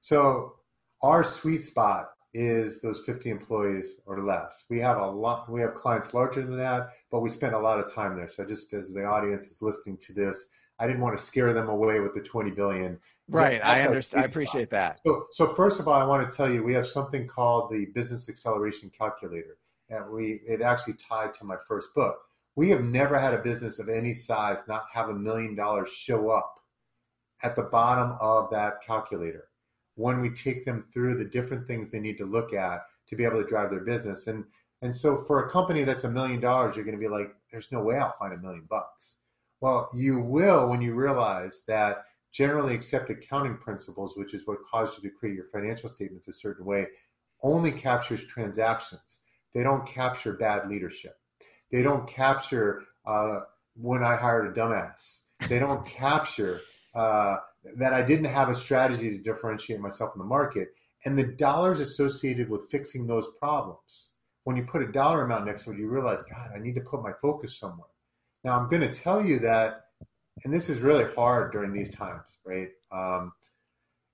So 0.00 0.54
our 1.02 1.24
sweet 1.24 1.64
spot 1.64 2.10
is 2.32 2.80
those 2.80 3.00
50 3.00 3.30
employees 3.30 3.94
or 4.06 4.20
less. 4.20 4.64
We 4.70 4.80
have 4.80 4.99
a 4.99 5.06
lot, 5.06 5.50
we 5.50 5.60
have 5.62 5.75
clients 5.75 6.14
larger 6.14 6.42
than 6.42 6.56
that, 6.58 6.90
but 7.10 7.20
we 7.20 7.28
spend 7.28 7.54
a 7.54 7.58
lot 7.58 7.80
of 7.80 7.92
time 7.92 8.16
there. 8.16 8.30
So 8.30 8.44
just 8.44 8.72
as 8.72 8.92
the 8.92 9.04
audience 9.04 9.46
is 9.46 9.60
listening 9.60 9.99
to 10.06 10.12
this, 10.12 10.46
I 10.78 10.87
didn't 10.87 11.02
want 11.02 11.18
to 11.18 11.25
scare 11.25 11.52
them 11.52 11.68
away 11.68 12.00
with 12.00 12.14
the 12.14 12.22
20 12.22 12.52
billion. 12.52 12.99
Right. 13.28 13.60
I 13.62 13.82
understand. 13.82 14.22
I 14.22 14.26
appreciate 14.26 14.70
that. 14.70 15.00
So, 15.04 15.26
so 15.32 15.46
first 15.49 15.78
of 15.78 15.88
all, 15.88 15.94
I 15.94 16.04
want 16.04 16.28
to 16.28 16.34
tell 16.37 16.50
you, 16.50 16.62
we 16.62 16.72
have 16.72 16.87
something 16.87 17.26
called 17.26 17.70
the 17.70 17.87
business 17.94 18.28
acceleration 18.28 18.90
calculator. 18.96 19.58
And 19.90 20.08
we, 20.10 20.40
it 20.46 20.62
actually 20.62 20.94
tied 20.94 21.34
to 21.34 21.44
my 21.44 21.56
first 21.68 21.88
book. 21.94 22.16
We 22.56 22.70
have 22.70 22.82
never 22.82 23.18
had 23.18 23.34
a 23.34 23.38
business 23.42 23.78
of 23.78 23.88
any 23.88 24.14
size 24.14 24.58
not 24.68 24.84
have 24.92 25.08
a 25.08 25.14
million 25.14 25.54
dollars 25.54 25.90
show 25.92 26.30
up 26.30 26.54
at 27.42 27.56
the 27.56 27.62
bottom 27.62 28.16
of 28.20 28.50
that 28.50 28.82
calculator 28.87 29.50
when 30.00 30.21
we 30.23 30.30
take 30.30 30.64
them 30.64 30.87
through 30.92 31.19
the 31.19 31.25
different 31.25 31.66
things 31.66 31.90
they 31.90 32.00
need 32.00 32.16
to 32.16 32.25
look 32.25 32.54
at 32.54 32.80
to 33.09 33.16
be 33.16 33.25
able 33.25 33.37
to 33.37 33.47
drive 33.47 33.71
their 33.71 33.85
business. 33.85 34.26
And 34.26 34.45
and 34.83 34.95
so 34.95 35.19
for 35.19 35.45
a 35.45 35.50
company 35.50 35.85
that's 35.85 36.04
a 36.04 36.11
million 36.11 36.40
dollars, 36.40 36.75
you're 36.75 36.87
going 36.87 36.97
to 36.97 37.00
be 37.00 37.09
like, 37.09 37.35
there's 37.52 37.71
no 37.71 37.83
way 37.83 37.99
I'll 37.99 38.16
find 38.19 38.33
a 38.33 38.38
million 38.38 38.66
bucks. 38.69 39.19
Well, 39.61 39.90
you 39.95 40.21
will 40.21 40.71
when 40.71 40.80
you 40.80 40.95
realize 40.95 41.64
that 41.69 42.04
generally 42.33 42.75
accepted 42.75 43.19
accounting 43.19 43.59
principles, 43.59 44.16
which 44.16 44.33
is 44.33 44.47
what 44.47 44.64
caused 44.71 44.97
you 44.97 45.11
to 45.11 45.14
create 45.14 45.35
your 45.35 45.49
financial 45.52 45.90
statements 45.90 46.28
a 46.28 46.33
certain 46.33 46.64
way, 46.64 46.87
only 47.42 47.73
captures 47.73 48.26
transactions. 48.26 49.21
They 49.54 49.62
don't 49.62 49.87
capture 49.87 50.33
bad 50.33 50.69
leadership. 50.69 51.16
They 51.71 51.83
don't 51.83 52.09
capture 52.09 52.85
uh, 53.07 53.40
when 53.76 54.02
I 54.02 54.16
hired 54.16 54.47
a 54.47 54.59
dumbass. 54.59 55.21
They 55.47 55.59
don't 55.59 55.85
capture 55.85 56.62
uh, 56.94 57.37
that 57.76 57.92
I 57.92 58.02
didn't 58.02 58.26
have 58.26 58.49
a 58.49 58.54
strategy 58.54 59.11
to 59.11 59.18
differentiate 59.18 59.80
myself 59.80 60.12
in 60.14 60.18
the 60.18 60.25
market. 60.25 60.68
And 61.04 61.18
the 61.18 61.25
dollars 61.25 61.80
associated 61.80 62.49
with 62.50 62.70
fixing 62.70 63.06
those 63.06 63.28
problems, 63.38 64.09
when 64.44 64.56
you 64.56 64.64
put 64.64 64.82
a 64.82 64.92
dollar 64.92 65.25
amount 65.25 65.47
next 65.47 65.64
to 65.64 65.73
it, 65.73 65.78
you 65.78 65.88
realize, 65.88 66.23
God, 66.23 66.50
I 66.54 66.59
need 66.59 66.75
to 66.75 66.80
put 66.80 67.02
my 67.02 67.12
focus 67.12 67.59
somewhere. 67.59 67.88
Now, 68.44 68.59
I'm 68.59 68.68
going 68.68 68.82
to 68.82 68.92
tell 68.92 69.25
you 69.25 69.38
that, 69.40 69.85
and 70.44 70.52
this 70.52 70.68
is 70.68 70.78
really 70.78 71.12
hard 71.14 71.52
during 71.52 71.73
these 71.73 71.90
times, 71.94 72.38
right? 72.44 72.70
Um, 72.92 73.32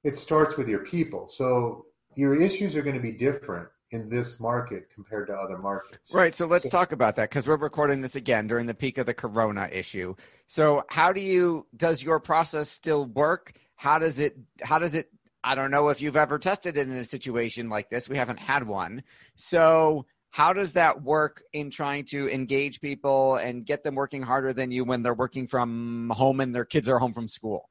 it 0.04 0.16
starts 0.16 0.56
with 0.56 0.68
your 0.68 0.80
people. 0.80 1.26
So 1.28 1.86
your 2.14 2.40
issues 2.40 2.76
are 2.76 2.82
going 2.82 2.96
to 2.96 3.02
be 3.02 3.12
different 3.12 3.68
in 3.92 4.08
this 4.08 4.40
market 4.40 4.88
compared 4.94 5.28
to 5.28 5.34
other 5.34 5.58
markets. 5.58 6.12
Right. 6.12 6.34
So 6.34 6.46
let's 6.46 6.68
talk 6.68 6.92
about 6.92 7.16
that 7.16 7.30
because 7.30 7.46
we're 7.46 7.56
recording 7.56 8.00
this 8.00 8.16
again 8.16 8.46
during 8.46 8.66
the 8.66 8.74
peak 8.74 8.98
of 8.98 9.06
the 9.06 9.14
corona 9.14 9.68
issue. 9.70 10.14
So 10.48 10.84
how 10.88 11.12
do 11.12 11.20
you 11.20 11.66
does 11.76 12.02
your 12.02 12.18
process 12.18 12.68
still 12.68 13.06
work? 13.06 13.52
How 13.76 13.98
does 13.98 14.18
it 14.18 14.36
how 14.62 14.78
does 14.78 14.94
it 14.94 15.10
I 15.44 15.54
don't 15.54 15.70
know 15.70 15.90
if 15.90 16.00
you've 16.02 16.16
ever 16.16 16.38
tested 16.38 16.76
it 16.76 16.88
in 16.88 16.96
a 16.96 17.04
situation 17.04 17.68
like 17.68 17.88
this. 17.88 18.08
We 18.08 18.16
haven't 18.16 18.40
had 18.40 18.66
one. 18.66 19.04
So 19.36 20.06
how 20.30 20.52
does 20.52 20.72
that 20.72 21.02
work 21.02 21.44
in 21.52 21.70
trying 21.70 22.04
to 22.06 22.28
engage 22.28 22.80
people 22.80 23.36
and 23.36 23.64
get 23.64 23.84
them 23.84 23.94
working 23.94 24.22
harder 24.22 24.52
than 24.52 24.72
you 24.72 24.84
when 24.84 25.02
they're 25.02 25.14
working 25.14 25.46
from 25.46 26.10
home 26.14 26.40
and 26.40 26.52
their 26.52 26.64
kids 26.64 26.88
are 26.88 26.98
home 26.98 27.14
from 27.14 27.28
school? 27.28 27.70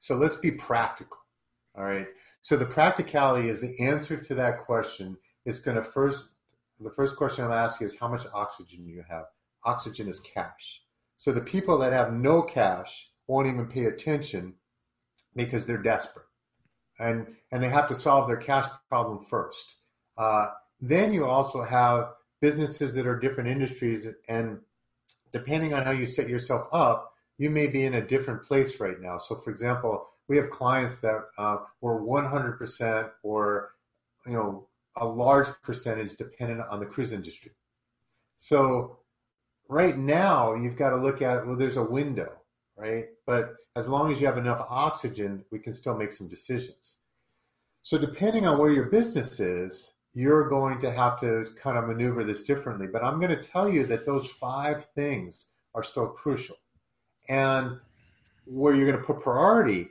So 0.00 0.16
let's 0.16 0.36
be 0.36 0.50
practical. 0.50 1.16
All 1.76 1.84
right. 1.84 2.08
So 2.42 2.56
the 2.56 2.66
practicality 2.66 3.48
is 3.48 3.60
the 3.60 3.74
answer 3.80 4.16
to 4.16 4.34
that 4.34 4.58
question 4.66 5.16
is 5.44 5.60
going 5.60 5.76
to 5.76 5.82
first, 5.82 6.28
the 6.80 6.90
first 6.90 7.16
question 7.16 7.44
I'm 7.44 7.52
asking 7.52 7.88
is 7.88 7.96
how 7.96 8.08
much 8.08 8.26
oxygen 8.32 8.86
you 8.86 9.04
have? 9.08 9.24
Oxygen 9.64 10.08
is 10.08 10.20
cash. 10.20 10.82
So 11.16 11.32
the 11.32 11.40
people 11.40 11.78
that 11.78 11.92
have 11.92 12.12
no 12.12 12.42
cash 12.42 13.08
won't 13.26 13.46
even 13.46 13.66
pay 13.66 13.84
attention 13.84 14.54
because 15.34 15.66
they're 15.66 15.82
desperate. 15.82 16.26
And, 16.98 17.34
and 17.50 17.62
they 17.62 17.68
have 17.68 17.88
to 17.88 17.94
solve 17.94 18.28
their 18.28 18.36
cash 18.36 18.66
problem 18.88 19.24
first. 19.24 19.74
Uh, 20.16 20.48
then 20.80 21.12
you 21.12 21.24
also 21.24 21.62
have 21.62 22.10
businesses 22.40 22.94
that 22.94 23.06
are 23.06 23.18
different 23.18 23.48
industries 23.48 24.06
and 24.28 24.58
depending 25.32 25.74
on 25.74 25.84
how 25.84 25.90
you 25.90 26.06
set 26.06 26.28
yourself 26.28 26.68
up, 26.72 27.14
you 27.38 27.50
may 27.50 27.66
be 27.66 27.84
in 27.84 27.94
a 27.94 28.06
different 28.06 28.42
place 28.42 28.78
right 28.78 29.00
now. 29.00 29.18
So, 29.18 29.34
for 29.36 29.50
example, 29.50 30.06
we 30.28 30.36
have 30.36 30.50
clients 30.50 31.00
that 31.00 31.24
uh, 31.38 31.56
were 31.80 32.00
100% 32.00 33.10
or 33.22 33.72
you 34.26 34.32
know 34.32 34.68
a 34.96 35.06
large 35.06 35.48
percentage 35.62 36.16
dependent 36.16 36.60
on 36.68 36.80
the 36.80 36.86
cruise 36.86 37.12
industry. 37.12 37.52
So 38.36 38.98
right 39.68 39.96
now 39.96 40.54
you've 40.54 40.76
got 40.76 40.90
to 40.90 40.96
look 40.96 41.22
at 41.22 41.46
well 41.46 41.56
there's 41.56 41.76
a 41.76 41.82
window, 41.82 42.32
right? 42.76 43.06
But 43.26 43.54
as 43.76 43.88
long 43.88 44.12
as 44.12 44.20
you 44.20 44.26
have 44.26 44.38
enough 44.38 44.66
oxygen, 44.68 45.44
we 45.50 45.58
can 45.58 45.74
still 45.74 45.96
make 45.96 46.12
some 46.12 46.28
decisions. 46.28 46.96
So 47.82 47.98
depending 47.98 48.46
on 48.46 48.58
where 48.58 48.70
your 48.70 48.86
business 48.86 49.40
is, 49.40 49.92
you're 50.14 50.48
going 50.48 50.80
to 50.80 50.90
have 50.90 51.18
to 51.20 51.46
kind 51.60 51.78
of 51.78 51.86
maneuver 51.86 52.22
this 52.22 52.42
differently. 52.42 52.86
But 52.86 53.02
I'm 53.02 53.18
going 53.18 53.34
to 53.34 53.42
tell 53.42 53.68
you 53.68 53.86
that 53.86 54.06
those 54.06 54.30
five 54.30 54.84
things 54.84 55.46
are 55.74 55.82
still 55.82 56.06
crucial. 56.06 56.56
And 57.28 57.78
where 58.44 58.74
you're 58.74 58.86
going 58.86 58.98
to 58.98 59.04
put 59.04 59.22
priority. 59.22 59.88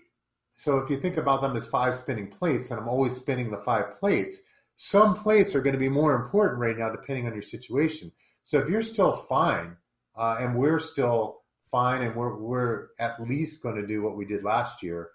So 0.56 0.78
if 0.78 0.90
you 0.90 0.98
think 0.98 1.18
about 1.18 1.42
them 1.42 1.56
as 1.56 1.66
five 1.66 1.96
spinning 1.96 2.28
plates, 2.28 2.72
and 2.72 2.80
I'm 2.80 2.88
always 2.88 3.16
spinning 3.16 3.50
the 3.50 3.58
five 3.58 3.96
plates, 3.96 4.42
some 4.76 5.16
plates 5.16 5.56
are 5.56 5.62
going 5.62 5.74
to 5.74 5.80
be 5.80 5.90
more 5.90 6.16
important 6.16 6.60
right 6.60 6.78
now, 6.78 6.90
depending 6.90 7.28
on 7.28 7.34
your 7.34 7.44
situation. 7.44 8.12
So 8.44 8.58
if 8.60 8.70
you're 8.70 8.82
still 8.82 9.14
fine, 9.14 9.78
uh, 10.16 10.38
and 10.40 10.56
we're 10.56 10.80
still 10.80 11.42
fine, 11.70 12.02
and 12.02 12.16
we're 12.16 12.36
we're 12.38 12.88
at 13.00 13.22
least 13.22 13.62
going 13.62 13.76
to 13.76 13.88
do 13.88 14.02
what 14.02 14.18
we 14.18 14.26
did 14.26 14.44
last 14.44 14.82
year, 14.84 15.12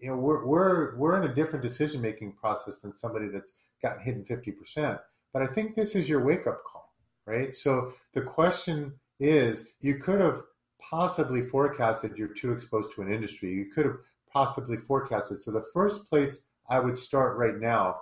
you 0.00 0.10
know, 0.10 0.16
we're 0.16 0.44
we're 0.44 0.96
we're 0.96 1.22
in 1.22 1.30
a 1.30 1.34
different 1.34 1.64
decision 1.64 2.00
making 2.00 2.32
process 2.32 2.78
than 2.78 2.94
somebody 2.94 3.28
that's 3.28 3.54
gotten 3.82 4.02
hit 4.02 4.16
in 4.16 4.24
fifty 4.24 4.52
percent. 4.52 4.98
But 5.32 5.42
I 5.42 5.46
think 5.46 5.74
this 5.74 5.94
is 5.94 6.08
your 6.08 6.24
wake 6.24 6.46
up 6.46 6.62
call, 6.64 6.94
right? 7.26 7.54
So 7.54 7.94
the 8.14 8.22
question 8.22 8.94
is, 9.18 9.64
you 9.80 9.96
could 9.96 10.20
have 10.20 10.42
possibly 10.78 11.42
forecasted 11.42 12.16
you're 12.16 12.28
too 12.28 12.52
exposed 12.52 12.92
to 12.94 13.02
an 13.02 13.12
industry. 13.12 13.50
You 13.50 13.66
could 13.74 13.86
have 13.86 13.96
possibly 14.30 14.76
forecasted. 14.76 15.42
So 15.42 15.50
the 15.50 15.64
first 15.72 16.08
place 16.08 16.42
I 16.68 16.80
would 16.80 16.98
start 16.98 17.36
right 17.36 17.58
now, 17.58 17.96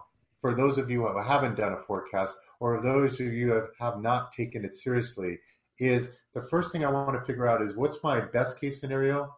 for 0.45 0.55
those 0.55 0.77
of 0.77 0.91
you 0.91 1.07
who 1.07 1.23
haven't 1.23 1.57
done 1.57 1.73
a 1.73 1.79
forecast, 1.79 2.35
or 2.61 2.83
those 2.83 3.19
of 3.19 3.33
you 3.33 3.49
who 3.49 3.63
have 3.81 4.03
not 4.03 4.31
taken 4.31 4.63
it 4.63 4.75
seriously, 4.75 5.39
is 5.79 6.11
the 6.35 6.43
first 6.43 6.71
thing 6.71 6.85
I 6.85 6.91
want 6.91 7.19
to 7.19 7.25
figure 7.25 7.49
out 7.49 7.63
is 7.63 7.79
what's 7.79 8.03
my 8.03 8.21
best 8.21 8.61
case 8.61 8.79
scenario, 8.79 9.35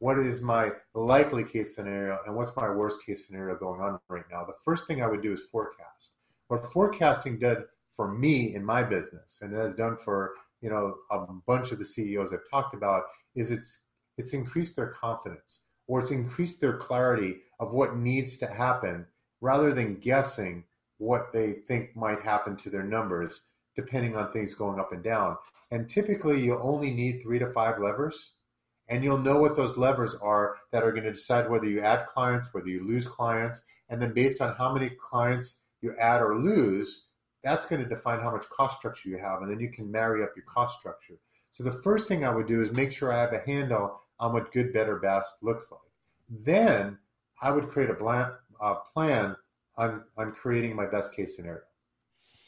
what 0.00 0.18
is 0.18 0.40
my 0.40 0.72
likely 0.92 1.44
case 1.44 1.76
scenario, 1.76 2.18
and 2.26 2.34
what's 2.34 2.56
my 2.56 2.68
worst 2.68 2.98
case 3.06 3.24
scenario 3.24 3.54
going 3.54 3.80
on 3.80 4.00
right 4.08 4.24
now. 4.28 4.44
The 4.44 4.58
first 4.64 4.88
thing 4.88 5.04
I 5.04 5.06
would 5.06 5.22
do 5.22 5.32
is 5.32 5.44
forecast. 5.52 6.14
What 6.48 6.66
forecasting 6.72 7.38
did 7.38 7.58
for 7.94 8.10
me 8.12 8.56
in 8.56 8.64
my 8.64 8.82
business, 8.82 9.38
and 9.40 9.54
it 9.54 9.58
has 9.58 9.76
done 9.76 9.96
for 9.96 10.32
you 10.60 10.68
know 10.68 10.96
a 11.12 11.26
bunch 11.46 11.70
of 11.70 11.78
the 11.78 11.86
CEOs 11.86 12.32
I've 12.32 12.50
talked 12.50 12.74
about, 12.74 13.04
is 13.36 13.52
it's 13.52 13.82
it's 14.18 14.32
increased 14.32 14.74
their 14.74 14.88
confidence 14.88 15.60
or 15.86 16.00
it's 16.00 16.10
increased 16.10 16.60
their 16.60 16.78
clarity 16.78 17.36
of 17.60 17.72
what 17.72 17.96
needs 17.96 18.36
to 18.38 18.48
happen 18.48 19.06
rather 19.44 19.74
than 19.74 19.96
guessing 19.96 20.64
what 20.96 21.30
they 21.34 21.52
think 21.52 21.94
might 21.94 22.20
happen 22.22 22.56
to 22.56 22.70
their 22.70 22.82
numbers 22.82 23.42
depending 23.76 24.16
on 24.16 24.32
things 24.32 24.54
going 24.54 24.80
up 24.80 24.90
and 24.92 25.04
down. 25.04 25.36
And 25.70 25.86
typically, 25.86 26.40
you 26.40 26.58
only 26.58 26.92
need 26.92 27.20
three 27.20 27.38
to 27.40 27.52
five 27.52 27.78
levers, 27.78 28.30
and 28.88 29.04
you'll 29.04 29.18
know 29.18 29.38
what 29.38 29.54
those 29.54 29.76
levers 29.76 30.14
are 30.22 30.56
that 30.70 30.82
are 30.82 30.92
going 30.92 31.04
to 31.04 31.12
decide 31.12 31.50
whether 31.50 31.66
you 31.66 31.80
add 31.80 32.06
clients, 32.06 32.54
whether 32.54 32.68
you 32.68 32.86
lose 32.86 33.06
clients, 33.06 33.60
and 33.90 34.00
then 34.00 34.14
based 34.14 34.40
on 34.40 34.54
how 34.56 34.72
many 34.72 34.90
clients 34.90 35.58
you 35.82 35.94
add 36.00 36.22
or 36.22 36.38
lose, 36.38 37.06
that's 37.42 37.66
going 37.66 37.82
to 37.82 37.88
define 37.88 38.20
how 38.20 38.30
much 38.30 38.48
cost 38.48 38.78
structure 38.78 39.10
you 39.10 39.18
have, 39.18 39.42
and 39.42 39.50
then 39.50 39.60
you 39.60 39.70
can 39.70 39.90
marry 39.90 40.22
up 40.22 40.30
your 40.34 40.46
cost 40.46 40.78
structure. 40.78 41.18
So 41.50 41.64
the 41.64 41.82
first 41.82 42.08
thing 42.08 42.24
I 42.24 42.34
would 42.34 42.46
do 42.46 42.62
is 42.62 42.72
make 42.72 42.92
sure 42.92 43.12
I 43.12 43.20
have 43.20 43.34
a 43.34 43.44
handle 43.44 44.00
on 44.18 44.32
what 44.32 44.52
good, 44.52 44.72
better, 44.72 44.96
best 44.96 45.34
looks 45.42 45.66
like. 45.70 45.80
Then 46.30 46.98
I 47.42 47.50
would 47.50 47.68
create 47.68 47.90
a 47.90 47.94
uh, 48.64 48.74
plan 48.92 49.36
on, 49.76 50.02
on 50.16 50.32
creating 50.32 50.74
my 50.74 50.86
best 50.86 51.14
case 51.14 51.36
scenario. 51.36 51.60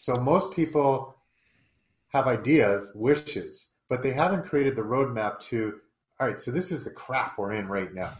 So 0.01 0.17
most 0.17 0.55
people 0.55 1.15
have 2.09 2.27
ideas, 2.27 2.91
wishes, 2.95 3.69
but 3.89 4.03
they 4.03 4.13
haven't 4.13 4.47
created 4.47 4.77
the 4.77 4.83
roadmap 4.83 5.41
to, 5.41 5.75
all 6.19 6.29
right, 6.29 6.41
so 6.41 6.51
this 6.51 6.73
is 6.73 6.85
the 6.85 6.91
crap 6.91 7.39
we're 7.39 7.53
in 7.53 7.69
right 7.69 7.93
now. 7.93 8.13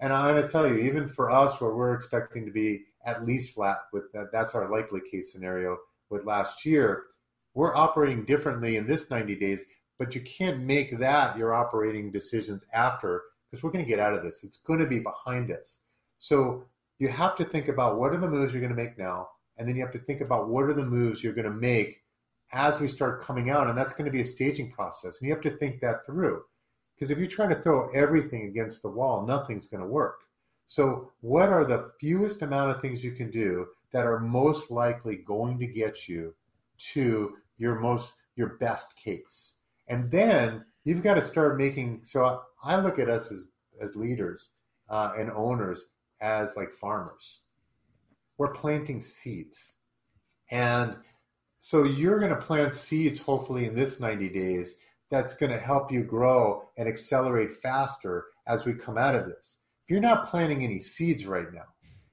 And 0.00 0.12
I'm 0.12 0.34
going 0.34 0.44
to 0.44 0.50
tell 0.50 0.68
you, 0.68 0.78
even 0.78 1.08
for 1.08 1.30
us, 1.30 1.60
where 1.60 1.74
we're 1.74 1.94
expecting 1.94 2.44
to 2.44 2.52
be 2.52 2.84
at 3.04 3.24
least 3.24 3.54
flat 3.54 3.78
with 3.92 4.12
that, 4.12 4.30
that's 4.32 4.54
our 4.54 4.68
likely 4.70 5.00
case 5.00 5.32
scenario 5.32 5.78
with 6.10 6.24
last 6.24 6.66
year, 6.66 7.04
we're 7.54 7.74
operating 7.74 8.24
differently 8.24 8.76
in 8.76 8.86
this 8.86 9.10
90 9.10 9.36
days, 9.36 9.62
but 9.98 10.14
you 10.14 10.20
can't 10.20 10.60
make 10.60 10.98
that 10.98 11.38
your 11.38 11.54
operating 11.54 12.10
decisions 12.10 12.64
after 12.72 13.22
because 13.50 13.62
we're 13.62 13.70
going 13.70 13.84
to 13.84 13.88
get 13.88 14.00
out 14.00 14.14
of 14.14 14.22
this. 14.22 14.42
It's 14.42 14.58
going 14.58 14.80
to 14.80 14.86
be 14.86 14.98
behind 14.98 15.50
us. 15.52 15.78
So 16.18 16.64
you 16.98 17.08
have 17.08 17.36
to 17.36 17.44
think 17.44 17.68
about 17.68 17.98
what 17.98 18.12
are 18.12 18.18
the 18.18 18.28
moves 18.28 18.52
you're 18.52 18.62
going 18.62 18.74
to 18.74 18.82
make 18.82 18.98
now, 18.98 19.28
and 19.58 19.68
then 19.68 19.76
you 19.76 19.82
have 19.82 19.92
to 19.92 19.98
think 19.98 20.20
about 20.20 20.48
what 20.48 20.64
are 20.64 20.74
the 20.74 20.84
moves 20.84 21.22
you're 21.22 21.32
going 21.32 21.44
to 21.44 21.50
make 21.50 22.02
as 22.52 22.78
we 22.78 22.88
start 22.88 23.22
coming 23.22 23.50
out, 23.50 23.68
and 23.68 23.76
that's 23.76 23.94
going 23.94 24.04
to 24.04 24.10
be 24.10 24.20
a 24.20 24.26
staging 24.26 24.70
process. 24.70 25.18
And 25.20 25.28
you 25.28 25.34
have 25.34 25.42
to 25.42 25.50
think 25.50 25.80
that 25.80 26.06
through. 26.06 26.42
Because 26.94 27.10
if 27.10 27.18
you 27.18 27.26
try 27.26 27.48
to 27.48 27.54
throw 27.54 27.90
everything 27.90 28.46
against 28.46 28.82
the 28.82 28.90
wall, 28.90 29.26
nothing's 29.26 29.66
going 29.66 29.82
to 29.82 29.88
work. 29.88 30.20
So, 30.66 31.12
what 31.20 31.50
are 31.50 31.64
the 31.64 31.90
fewest 32.00 32.42
amount 32.42 32.70
of 32.70 32.80
things 32.80 33.04
you 33.04 33.12
can 33.12 33.30
do 33.30 33.66
that 33.92 34.06
are 34.06 34.20
most 34.20 34.70
likely 34.70 35.16
going 35.16 35.58
to 35.58 35.66
get 35.66 36.08
you 36.08 36.34
to 36.92 37.36
your 37.58 37.78
most 37.80 38.14
your 38.36 38.56
best 38.60 38.96
case? 38.96 39.56
And 39.88 40.10
then 40.10 40.64
you've 40.84 41.02
got 41.02 41.14
to 41.14 41.22
start 41.22 41.58
making. 41.58 42.00
So, 42.04 42.42
I 42.62 42.76
look 42.80 42.98
at 42.98 43.10
us 43.10 43.30
as 43.30 43.46
as 43.80 43.96
leaders 43.96 44.50
uh, 44.88 45.12
and 45.18 45.30
owners 45.32 45.82
as 46.24 46.56
like 46.56 46.72
farmers. 46.72 47.40
We're 48.38 48.52
planting 48.52 49.02
seeds, 49.02 49.72
and 50.50 50.96
so 51.56 51.84
you're 51.84 52.18
going 52.18 52.34
to 52.34 52.40
plant 52.40 52.74
seeds 52.74 53.20
hopefully 53.20 53.66
in 53.66 53.74
this 53.74 54.00
90 54.00 54.28
days 54.30 54.74
that's 55.10 55.36
going 55.36 55.52
to 55.52 55.58
help 55.58 55.92
you 55.92 56.02
grow 56.02 56.68
and 56.76 56.88
accelerate 56.88 57.52
faster 57.52 58.24
as 58.46 58.64
we 58.64 58.72
come 58.72 58.98
out 58.98 59.14
of 59.14 59.26
this. 59.26 59.60
If 59.84 59.90
you're 59.90 60.00
not 60.00 60.26
planting 60.26 60.64
any 60.64 60.80
seeds 60.80 61.26
right 61.26 61.52
now, 61.52 61.66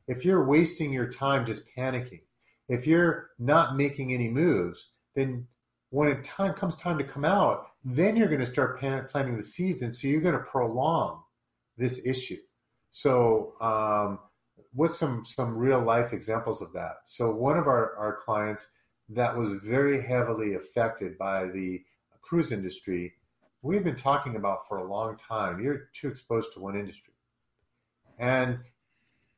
if 0.08 0.26
you're 0.26 0.46
wasting 0.46 0.92
your 0.92 1.10
time 1.10 1.46
just 1.46 1.64
panicking, 1.78 2.22
if 2.68 2.86
you're 2.86 3.30
not 3.40 3.76
making 3.76 4.14
any 4.14 4.30
moves, 4.30 4.90
then 5.16 5.48
when 5.90 6.10
it 6.10 6.24
time 6.24 6.54
comes 6.54 6.76
time 6.76 6.98
to 6.98 7.04
come 7.04 7.26
out, 7.26 7.68
then 7.84 8.16
you're 8.16 8.28
going 8.28 8.40
to 8.40 8.46
start 8.46 8.80
planting 8.80 9.38
the 9.38 9.44
seeds, 9.44 9.82
and 9.82 9.96
so 9.96 10.08
you're 10.08 10.22
going 10.22 10.38
to 10.38 10.40
prolong 10.40 11.24
this 11.78 12.00
issue. 12.06 12.38
So, 12.92 13.54
um, 13.62 14.20
what's 14.74 15.00
some 15.00 15.26
some 15.26 15.58
real 15.58 15.82
life 15.82 16.14
examples 16.14 16.62
of 16.62 16.74
that? 16.74 16.98
So, 17.06 17.32
one 17.32 17.58
of 17.58 17.68
our 17.68 17.96
our 17.96 18.18
clients 18.18 18.68
that 19.10 19.36
was 19.36 19.54
very 19.64 20.02
heavily 20.02 20.56
affected 20.56 21.18
by 21.18 21.46
the 21.46 21.82
cruise 22.22 22.52
industry, 22.52 23.14
we've 23.62 23.84
been 23.84 23.96
talking 23.96 24.36
about 24.36 24.68
for 24.68 24.78
a 24.78 24.84
long 24.84 25.18
time. 25.18 25.62
You're 25.62 25.90
too 25.94 26.10
exposed 26.10 26.54
to 26.54 26.60
one 26.60 26.76
industry. 26.76 27.14
And 28.20 28.60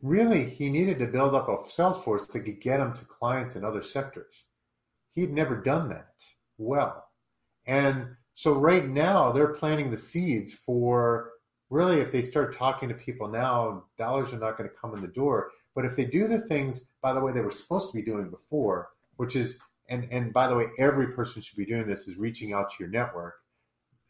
really, 0.02 0.50
he 0.50 0.70
needed 0.70 1.00
to 1.00 1.08
build 1.08 1.36
up 1.36 1.48
a 1.48 1.58
sales 1.70 2.04
force 2.04 2.26
that 2.28 2.42
could 2.42 2.60
get 2.60 2.80
him 2.80 2.94
to 2.94 3.06
clients 3.06 3.56
in 3.56 3.64
other 3.64 3.84
sectors. 3.84 4.46
He'd 5.14 5.32
never 5.32 5.56
done 5.56 5.90
that 5.90 6.16
well. 6.58 7.06
And 7.68 8.16
so, 8.34 8.54
right 8.54 8.88
now, 8.88 9.32
they're 9.32 9.54
planting 9.54 9.92
the 9.92 9.98
seeds 9.98 10.54
for 10.54 11.33
really, 11.70 12.00
if 12.00 12.12
they 12.12 12.22
start 12.22 12.56
talking 12.56 12.90
to 12.90 12.96
people 12.96 13.28
now, 13.28 13.86
dollars 13.98 14.34
are 14.34 14.40
not 14.40 14.58
going 14.58 14.70
to 14.70 14.76
come 14.76 14.94
in 14.94 15.02
the 15.02 15.08
door. 15.08 15.52
But 15.76 15.86
if 15.86 15.96
they 15.96 16.06
do 16.06 16.28
the 16.28 16.40
things, 16.40 16.86
by 17.02 17.14
the 17.14 17.22
way, 17.22 17.32
they 17.32 17.42
were 17.42 17.52
supposed 17.52 17.90
to 17.90 17.96
be 17.96 18.04
doing 18.04 18.30
before, 18.30 18.90
which 19.18 19.36
is 19.36 19.58
and 19.90 20.08
and 20.12 20.32
by 20.32 20.48
the 20.48 20.56
way, 20.56 20.68
every 20.80 21.08
person 21.08 21.42
should 21.42 21.58
be 21.58 21.66
doing 21.66 21.88
this 21.88 22.08
is 22.08 22.18
reaching 22.18 22.54
out 22.54 22.72
to 22.72 22.76
your 22.80 22.90
network. 22.90 23.36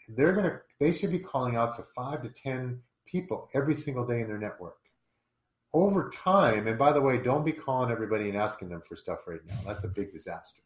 They're 0.09 0.33
gonna 0.33 0.61
they 0.79 0.91
should 0.91 1.11
be 1.11 1.19
calling 1.19 1.55
out 1.55 1.75
to 1.77 1.83
five 1.83 2.21
to 2.23 2.29
ten 2.29 2.81
people 3.05 3.49
every 3.53 3.75
single 3.75 4.05
day 4.05 4.21
in 4.21 4.27
their 4.27 4.37
network. 4.37 4.77
Over 5.73 6.11
time, 6.11 6.67
and 6.67 6.77
by 6.77 6.93
the 6.93 7.01
way, 7.01 7.17
don't 7.17 7.45
be 7.45 7.51
calling 7.51 7.91
everybody 7.91 8.29
and 8.29 8.37
asking 8.37 8.69
them 8.69 8.81
for 8.81 8.95
stuff 8.95 9.19
right 9.25 9.39
now. 9.47 9.59
That's 9.65 9.83
a 9.83 9.87
big 9.87 10.11
disaster. 10.11 10.61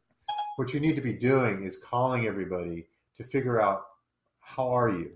What 0.58 0.74
you 0.74 0.80
need 0.80 0.96
to 0.96 1.02
be 1.02 1.14
doing 1.14 1.64
is 1.64 1.78
calling 1.78 2.28
everybody 2.28 2.88
to 3.16 3.24
figure 3.24 3.62
out 3.62 3.86
how 4.40 4.68
are 4.70 4.90
you? 4.90 5.12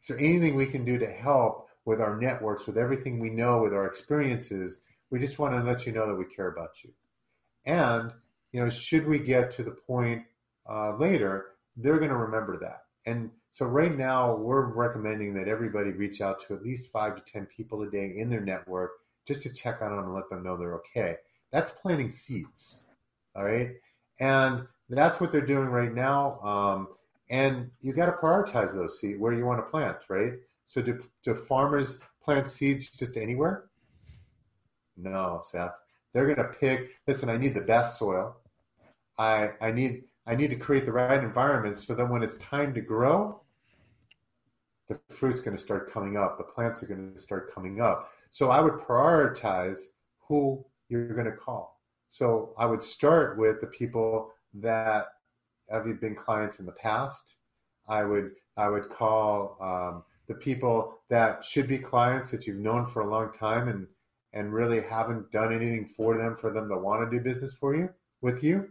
Is 0.00 0.08
there 0.08 0.18
anything 0.18 0.54
we 0.54 0.66
can 0.66 0.84
do 0.84 0.98
to 0.98 1.10
help 1.10 1.68
with 1.84 2.00
our 2.00 2.16
networks, 2.20 2.66
with 2.66 2.78
everything 2.78 3.18
we 3.18 3.30
know, 3.30 3.62
with 3.62 3.72
our 3.72 3.86
experiences? 3.86 4.80
We 5.10 5.18
just 5.18 5.38
want 5.38 5.54
to 5.54 5.62
let 5.62 5.86
you 5.86 5.92
know 5.92 6.06
that 6.06 6.16
we 6.16 6.24
care 6.24 6.48
about 6.48 6.70
you. 6.82 6.90
And, 7.64 8.12
you 8.52 8.62
know, 8.62 8.70
should 8.70 9.06
we 9.06 9.18
get 9.18 9.52
to 9.52 9.62
the 9.62 9.72
point 9.72 10.24
uh, 10.68 10.96
later, 10.96 11.46
they're 11.76 11.98
going 11.98 12.10
to 12.10 12.16
remember 12.16 12.58
that. 12.58 12.82
And 13.06 13.30
so 13.52 13.66
right 13.66 13.96
now, 13.96 14.36
we're 14.36 14.66
recommending 14.66 15.34
that 15.34 15.48
everybody 15.48 15.90
reach 15.92 16.20
out 16.20 16.46
to 16.46 16.54
at 16.54 16.62
least 16.62 16.92
five 16.92 17.16
to 17.16 17.32
10 17.32 17.46
people 17.46 17.82
a 17.82 17.90
day 17.90 18.14
in 18.16 18.30
their 18.30 18.40
network 18.40 18.92
just 19.26 19.42
to 19.42 19.52
check 19.52 19.82
on 19.82 19.90
them 19.90 20.04
and 20.04 20.14
let 20.14 20.28
them 20.30 20.42
know 20.42 20.56
they're 20.56 20.76
okay. 20.76 21.16
That's 21.52 21.70
planting 21.70 22.08
seeds. 22.08 22.82
All 23.34 23.44
right. 23.44 23.72
And 24.20 24.66
that's 24.88 25.20
what 25.20 25.32
they're 25.32 25.40
doing 25.40 25.68
right 25.68 25.92
now. 25.92 26.40
Um, 26.40 26.88
and 27.30 27.70
you 27.80 27.92
got 27.92 28.06
to 28.06 28.12
prioritize 28.12 28.74
those 28.74 29.00
seeds 29.00 29.18
where 29.18 29.32
you 29.32 29.44
want 29.44 29.64
to 29.64 29.70
plant, 29.70 29.98
right? 30.08 30.32
So 30.66 30.82
do, 30.82 31.02
do 31.24 31.34
farmers 31.34 31.98
plant 32.22 32.48
seeds 32.48 32.90
just 32.90 33.16
anywhere? 33.16 33.64
No, 34.96 35.42
Seth. 35.44 35.72
They're 36.12 36.26
going 36.26 36.36
to 36.36 36.54
pick, 36.58 36.90
listen, 37.06 37.28
I 37.28 37.36
need 37.36 37.54
the 37.54 37.60
best 37.60 37.98
soil. 37.98 38.36
I, 39.18 39.50
I 39.60 39.72
need 39.72 40.04
I 40.28 40.36
need 40.36 40.50
to 40.50 40.56
create 40.56 40.84
the 40.84 40.92
right 40.92 41.24
environment 41.24 41.78
so 41.78 41.94
that 41.94 42.04
when 42.04 42.22
it's 42.22 42.36
time 42.36 42.74
to 42.74 42.82
grow, 42.82 43.40
the 44.86 45.00
fruit's 45.10 45.40
going 45.40 45.56
to 45.56 45.62
start 45.62 45.90
coming 45.90 46.18
up. 46.18 46.36
The 46.36 46.44
plants 46.44 46.82
are 46.82 46.86
going 46.86 47.14
to 47.14 47.18
start 47.18 47.52
coming 47.52 47.80
up. 47.80 48.12
So 48.28 48.50
I 48.50 48.60
would 48.60 48.74
prioritize 48.74 49.78
who 50.18 50.62
you're 50.90 51.14
going 51.14 51.30
to 51.30 51.32
call. 51.32 51.80
So 52.08 52.54
I 52.58 52.66
would 52.66 52.82
start 52.82 53.38
with 53.38 53.62
the 53.62 53.68
people 53.68 54.32
that 54.54 55.06
have 55.70 55.86
you 55.86 55.94
been 55.94 56.14
clients 56.14 56.60
in 56.60 56.66
the 56.66 56.72
past. 56.72 57.34
I 57.88 58.04
would 58.04 58.32
I 58.56 58.68
would 58.68 58.88
call 58.88 59.56
um, 59.60 60.02
the 60.26 60.34
people 60.34 60.98
that 61.08 61.44
should 61.44 61.68
be 61.68 61.78
clients 61.78 62.30
that 62.30 62.46
you've 62.46 62.58
known 62.58 62.86
for 62.86 63.02
a 63.02 63.10
long 63.10 63.32
time 63.32 63.68
and 63.68 63.86
and 64.32 64.52
really 64.52 64.80
haven't 64.80 65.30
done 65.32 65.52
anything 65.52 65.86
for 65.86 66.16
them 66.18 66.36
for 66.36 66.52
them 66.52 66.68
to 66.68 66.76
want 66.76 67.08
to 67.08 67.16
do 67.16 67.22
business 67.22 67.54
for 67.54 67.74
you 67.74 67.88
with 68.20 68.44
you. 68.44 68.68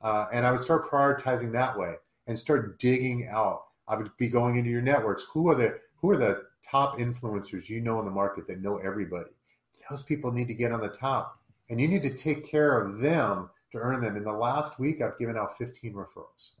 Uh, 0.00 0.26
and 0.32 0.46
I 0.46 0.50
would 0.50 0.60
start 0.60 0.90
prioritizing 0.90 1.52
that 1.52 1.78
way 1.78 1.94
and 2.26 2.38
start 2.38 2.78
digging 2.78 3.28
out. 3.30 3.64
I 3.86 3.96
would 3.96 4.10
be 4.16 4.28
going 4.28 4.56
into 4.56 4.70
your 4.70 4.82
networks. 4.82 5.24
Who 5.32 5.48
are 5.50 5.54
the 5.54 5.78
who 5.96 6.10
are 6.10 6.16
the 6.16 6.44
top 6.68 6.98
influencers 6.98 7.68
you 7.68 7.80
know 7.80 7.98
in 7.98 8.04
the 8.04 8.10
market 8.10 8.46
that 8.46 8.60
know 8.60 8.78
everybody. 8.78 9.30
Those 9.90 10.02
people 10.02 10.32
need 10.32 10.48
to 10.48 10.54
get 10.54 10.72
on 10.72 10.80
the 10.80 10.88
top, 10.88 11.38
and 11.68 11.78
you 11.78 11.88
need 11.88 12.02
to 12.02 12.16
take 12.16 12.48
care 12.48 12.80
of 12.80 13.00
them 13.00 13.50
to 13.74 13.80
earn 13.80 14.00
them. 14.00 14.16
In 14.16 14.24
the 14.24 14.32
last 14.32 14.78
week, 14.78 15.02
I've 15.02 15.18
given 15.18 15.36
out 15.36 15.56
15 15.58 15.92
referrals. 15.92 16.52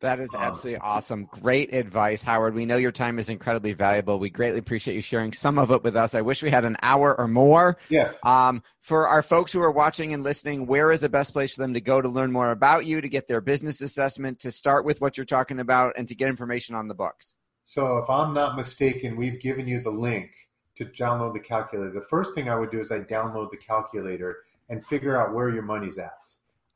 That 0.00 0.20
is 0.20 0.34
absolutely 0.34 0.80
awesome. 0.80 1.24
Great 1.30 1.72
advice, 1.72 2.22
Howard. 2.22 2.54
We 2.54 2.66
know 2.66 2.76
your 2.76 2.92
time 2.92 3.18
is 3.18 3.30
incredibly 3.30 3.72
valuable. 3.72 4.18
We 4.18 4.28
greatly 4.28 4.58
appreciate 4.58 4.94
you 4.94 5.00
sharing 5.00 5.32
some 5.32 5.58
of 5.58 5.70
it 5.70 5.82
with 5.82 5.96
us. 5.96 6.14
I 6.14 6.20
wish 6.20 6.42
we 6.42 6.50
had 6.50 6.66
an 6.66 6.76
hour 6.82 7.18
or 7.18 7.26
more. 7.26 7.78
Yes. 7.88 8.18
Um, 8.22 8.62
for 8.80 9.08
our 9.08 9.22
folks 9.22 9.50
who 9.50 9.62
are 9.62 9.70
watching 9.70 10.12
and 10.12 10.22
listening, 10.22 10.66
where 10.66 10.92
is 10.92 11.00
the 11.00 11.08
best 11.08 11.32
place 11.32 11.54
for 11.54 11.62
them 11.62 11.72
to 11.72 11.80
go 11.80 12.02
to 12.02 12.08
learn 12.08 12.32
more 12.32 12.50
about 12.50 12.84
you, 12.84 13.00
to 13.00 13.08
get 13.08 13.28
their 13.28 13.40
business 13.40 13.80
assessment, 13.80 14.40
to 14.40 14.50
start 14.50 14.84
with 14.84 15.00
what 15.00 15.16
you're 15.16 15.24
talking 15.24 15.58
about, 15.58 15.94
and 15.96 16.06
to 16.08 16.14
get 16.14 16.28
information 16.28 16.74
on 16.74 16.86
the 16.86 16.94
books? 16.94 17.38
So, 17.64 17.96
if 17.96 18.10
I'm 18.10 18.34
not 18.34 18.56
mistaken, 18.56 19.16
we've 19.16 19.40
given 19.40 19.66
you 19.66 19.80
the 19.80 19.90
link 19.90 20.30
to 20.76 20.84
download 20.84 21.32
the 21.32 21.40
calculator. 21.40 21.92
The 21.92 22.06
first 22.10 22.34
thing 22.34 22.50
I 22.50 22.56
would 22.56 22.70
do 22.70 22.80
is 22.80 22.92
I 22.92 23.00
download 23.00 23.50
the 23.50 23.56
calculator 23.56 24.36
and 24.68 24.84
figure 24.84 25.16
out 25.16 25.32
where 25.32 25.48
your 25.48 25.62
money's 25.62 25.96
at. 25.98 26.12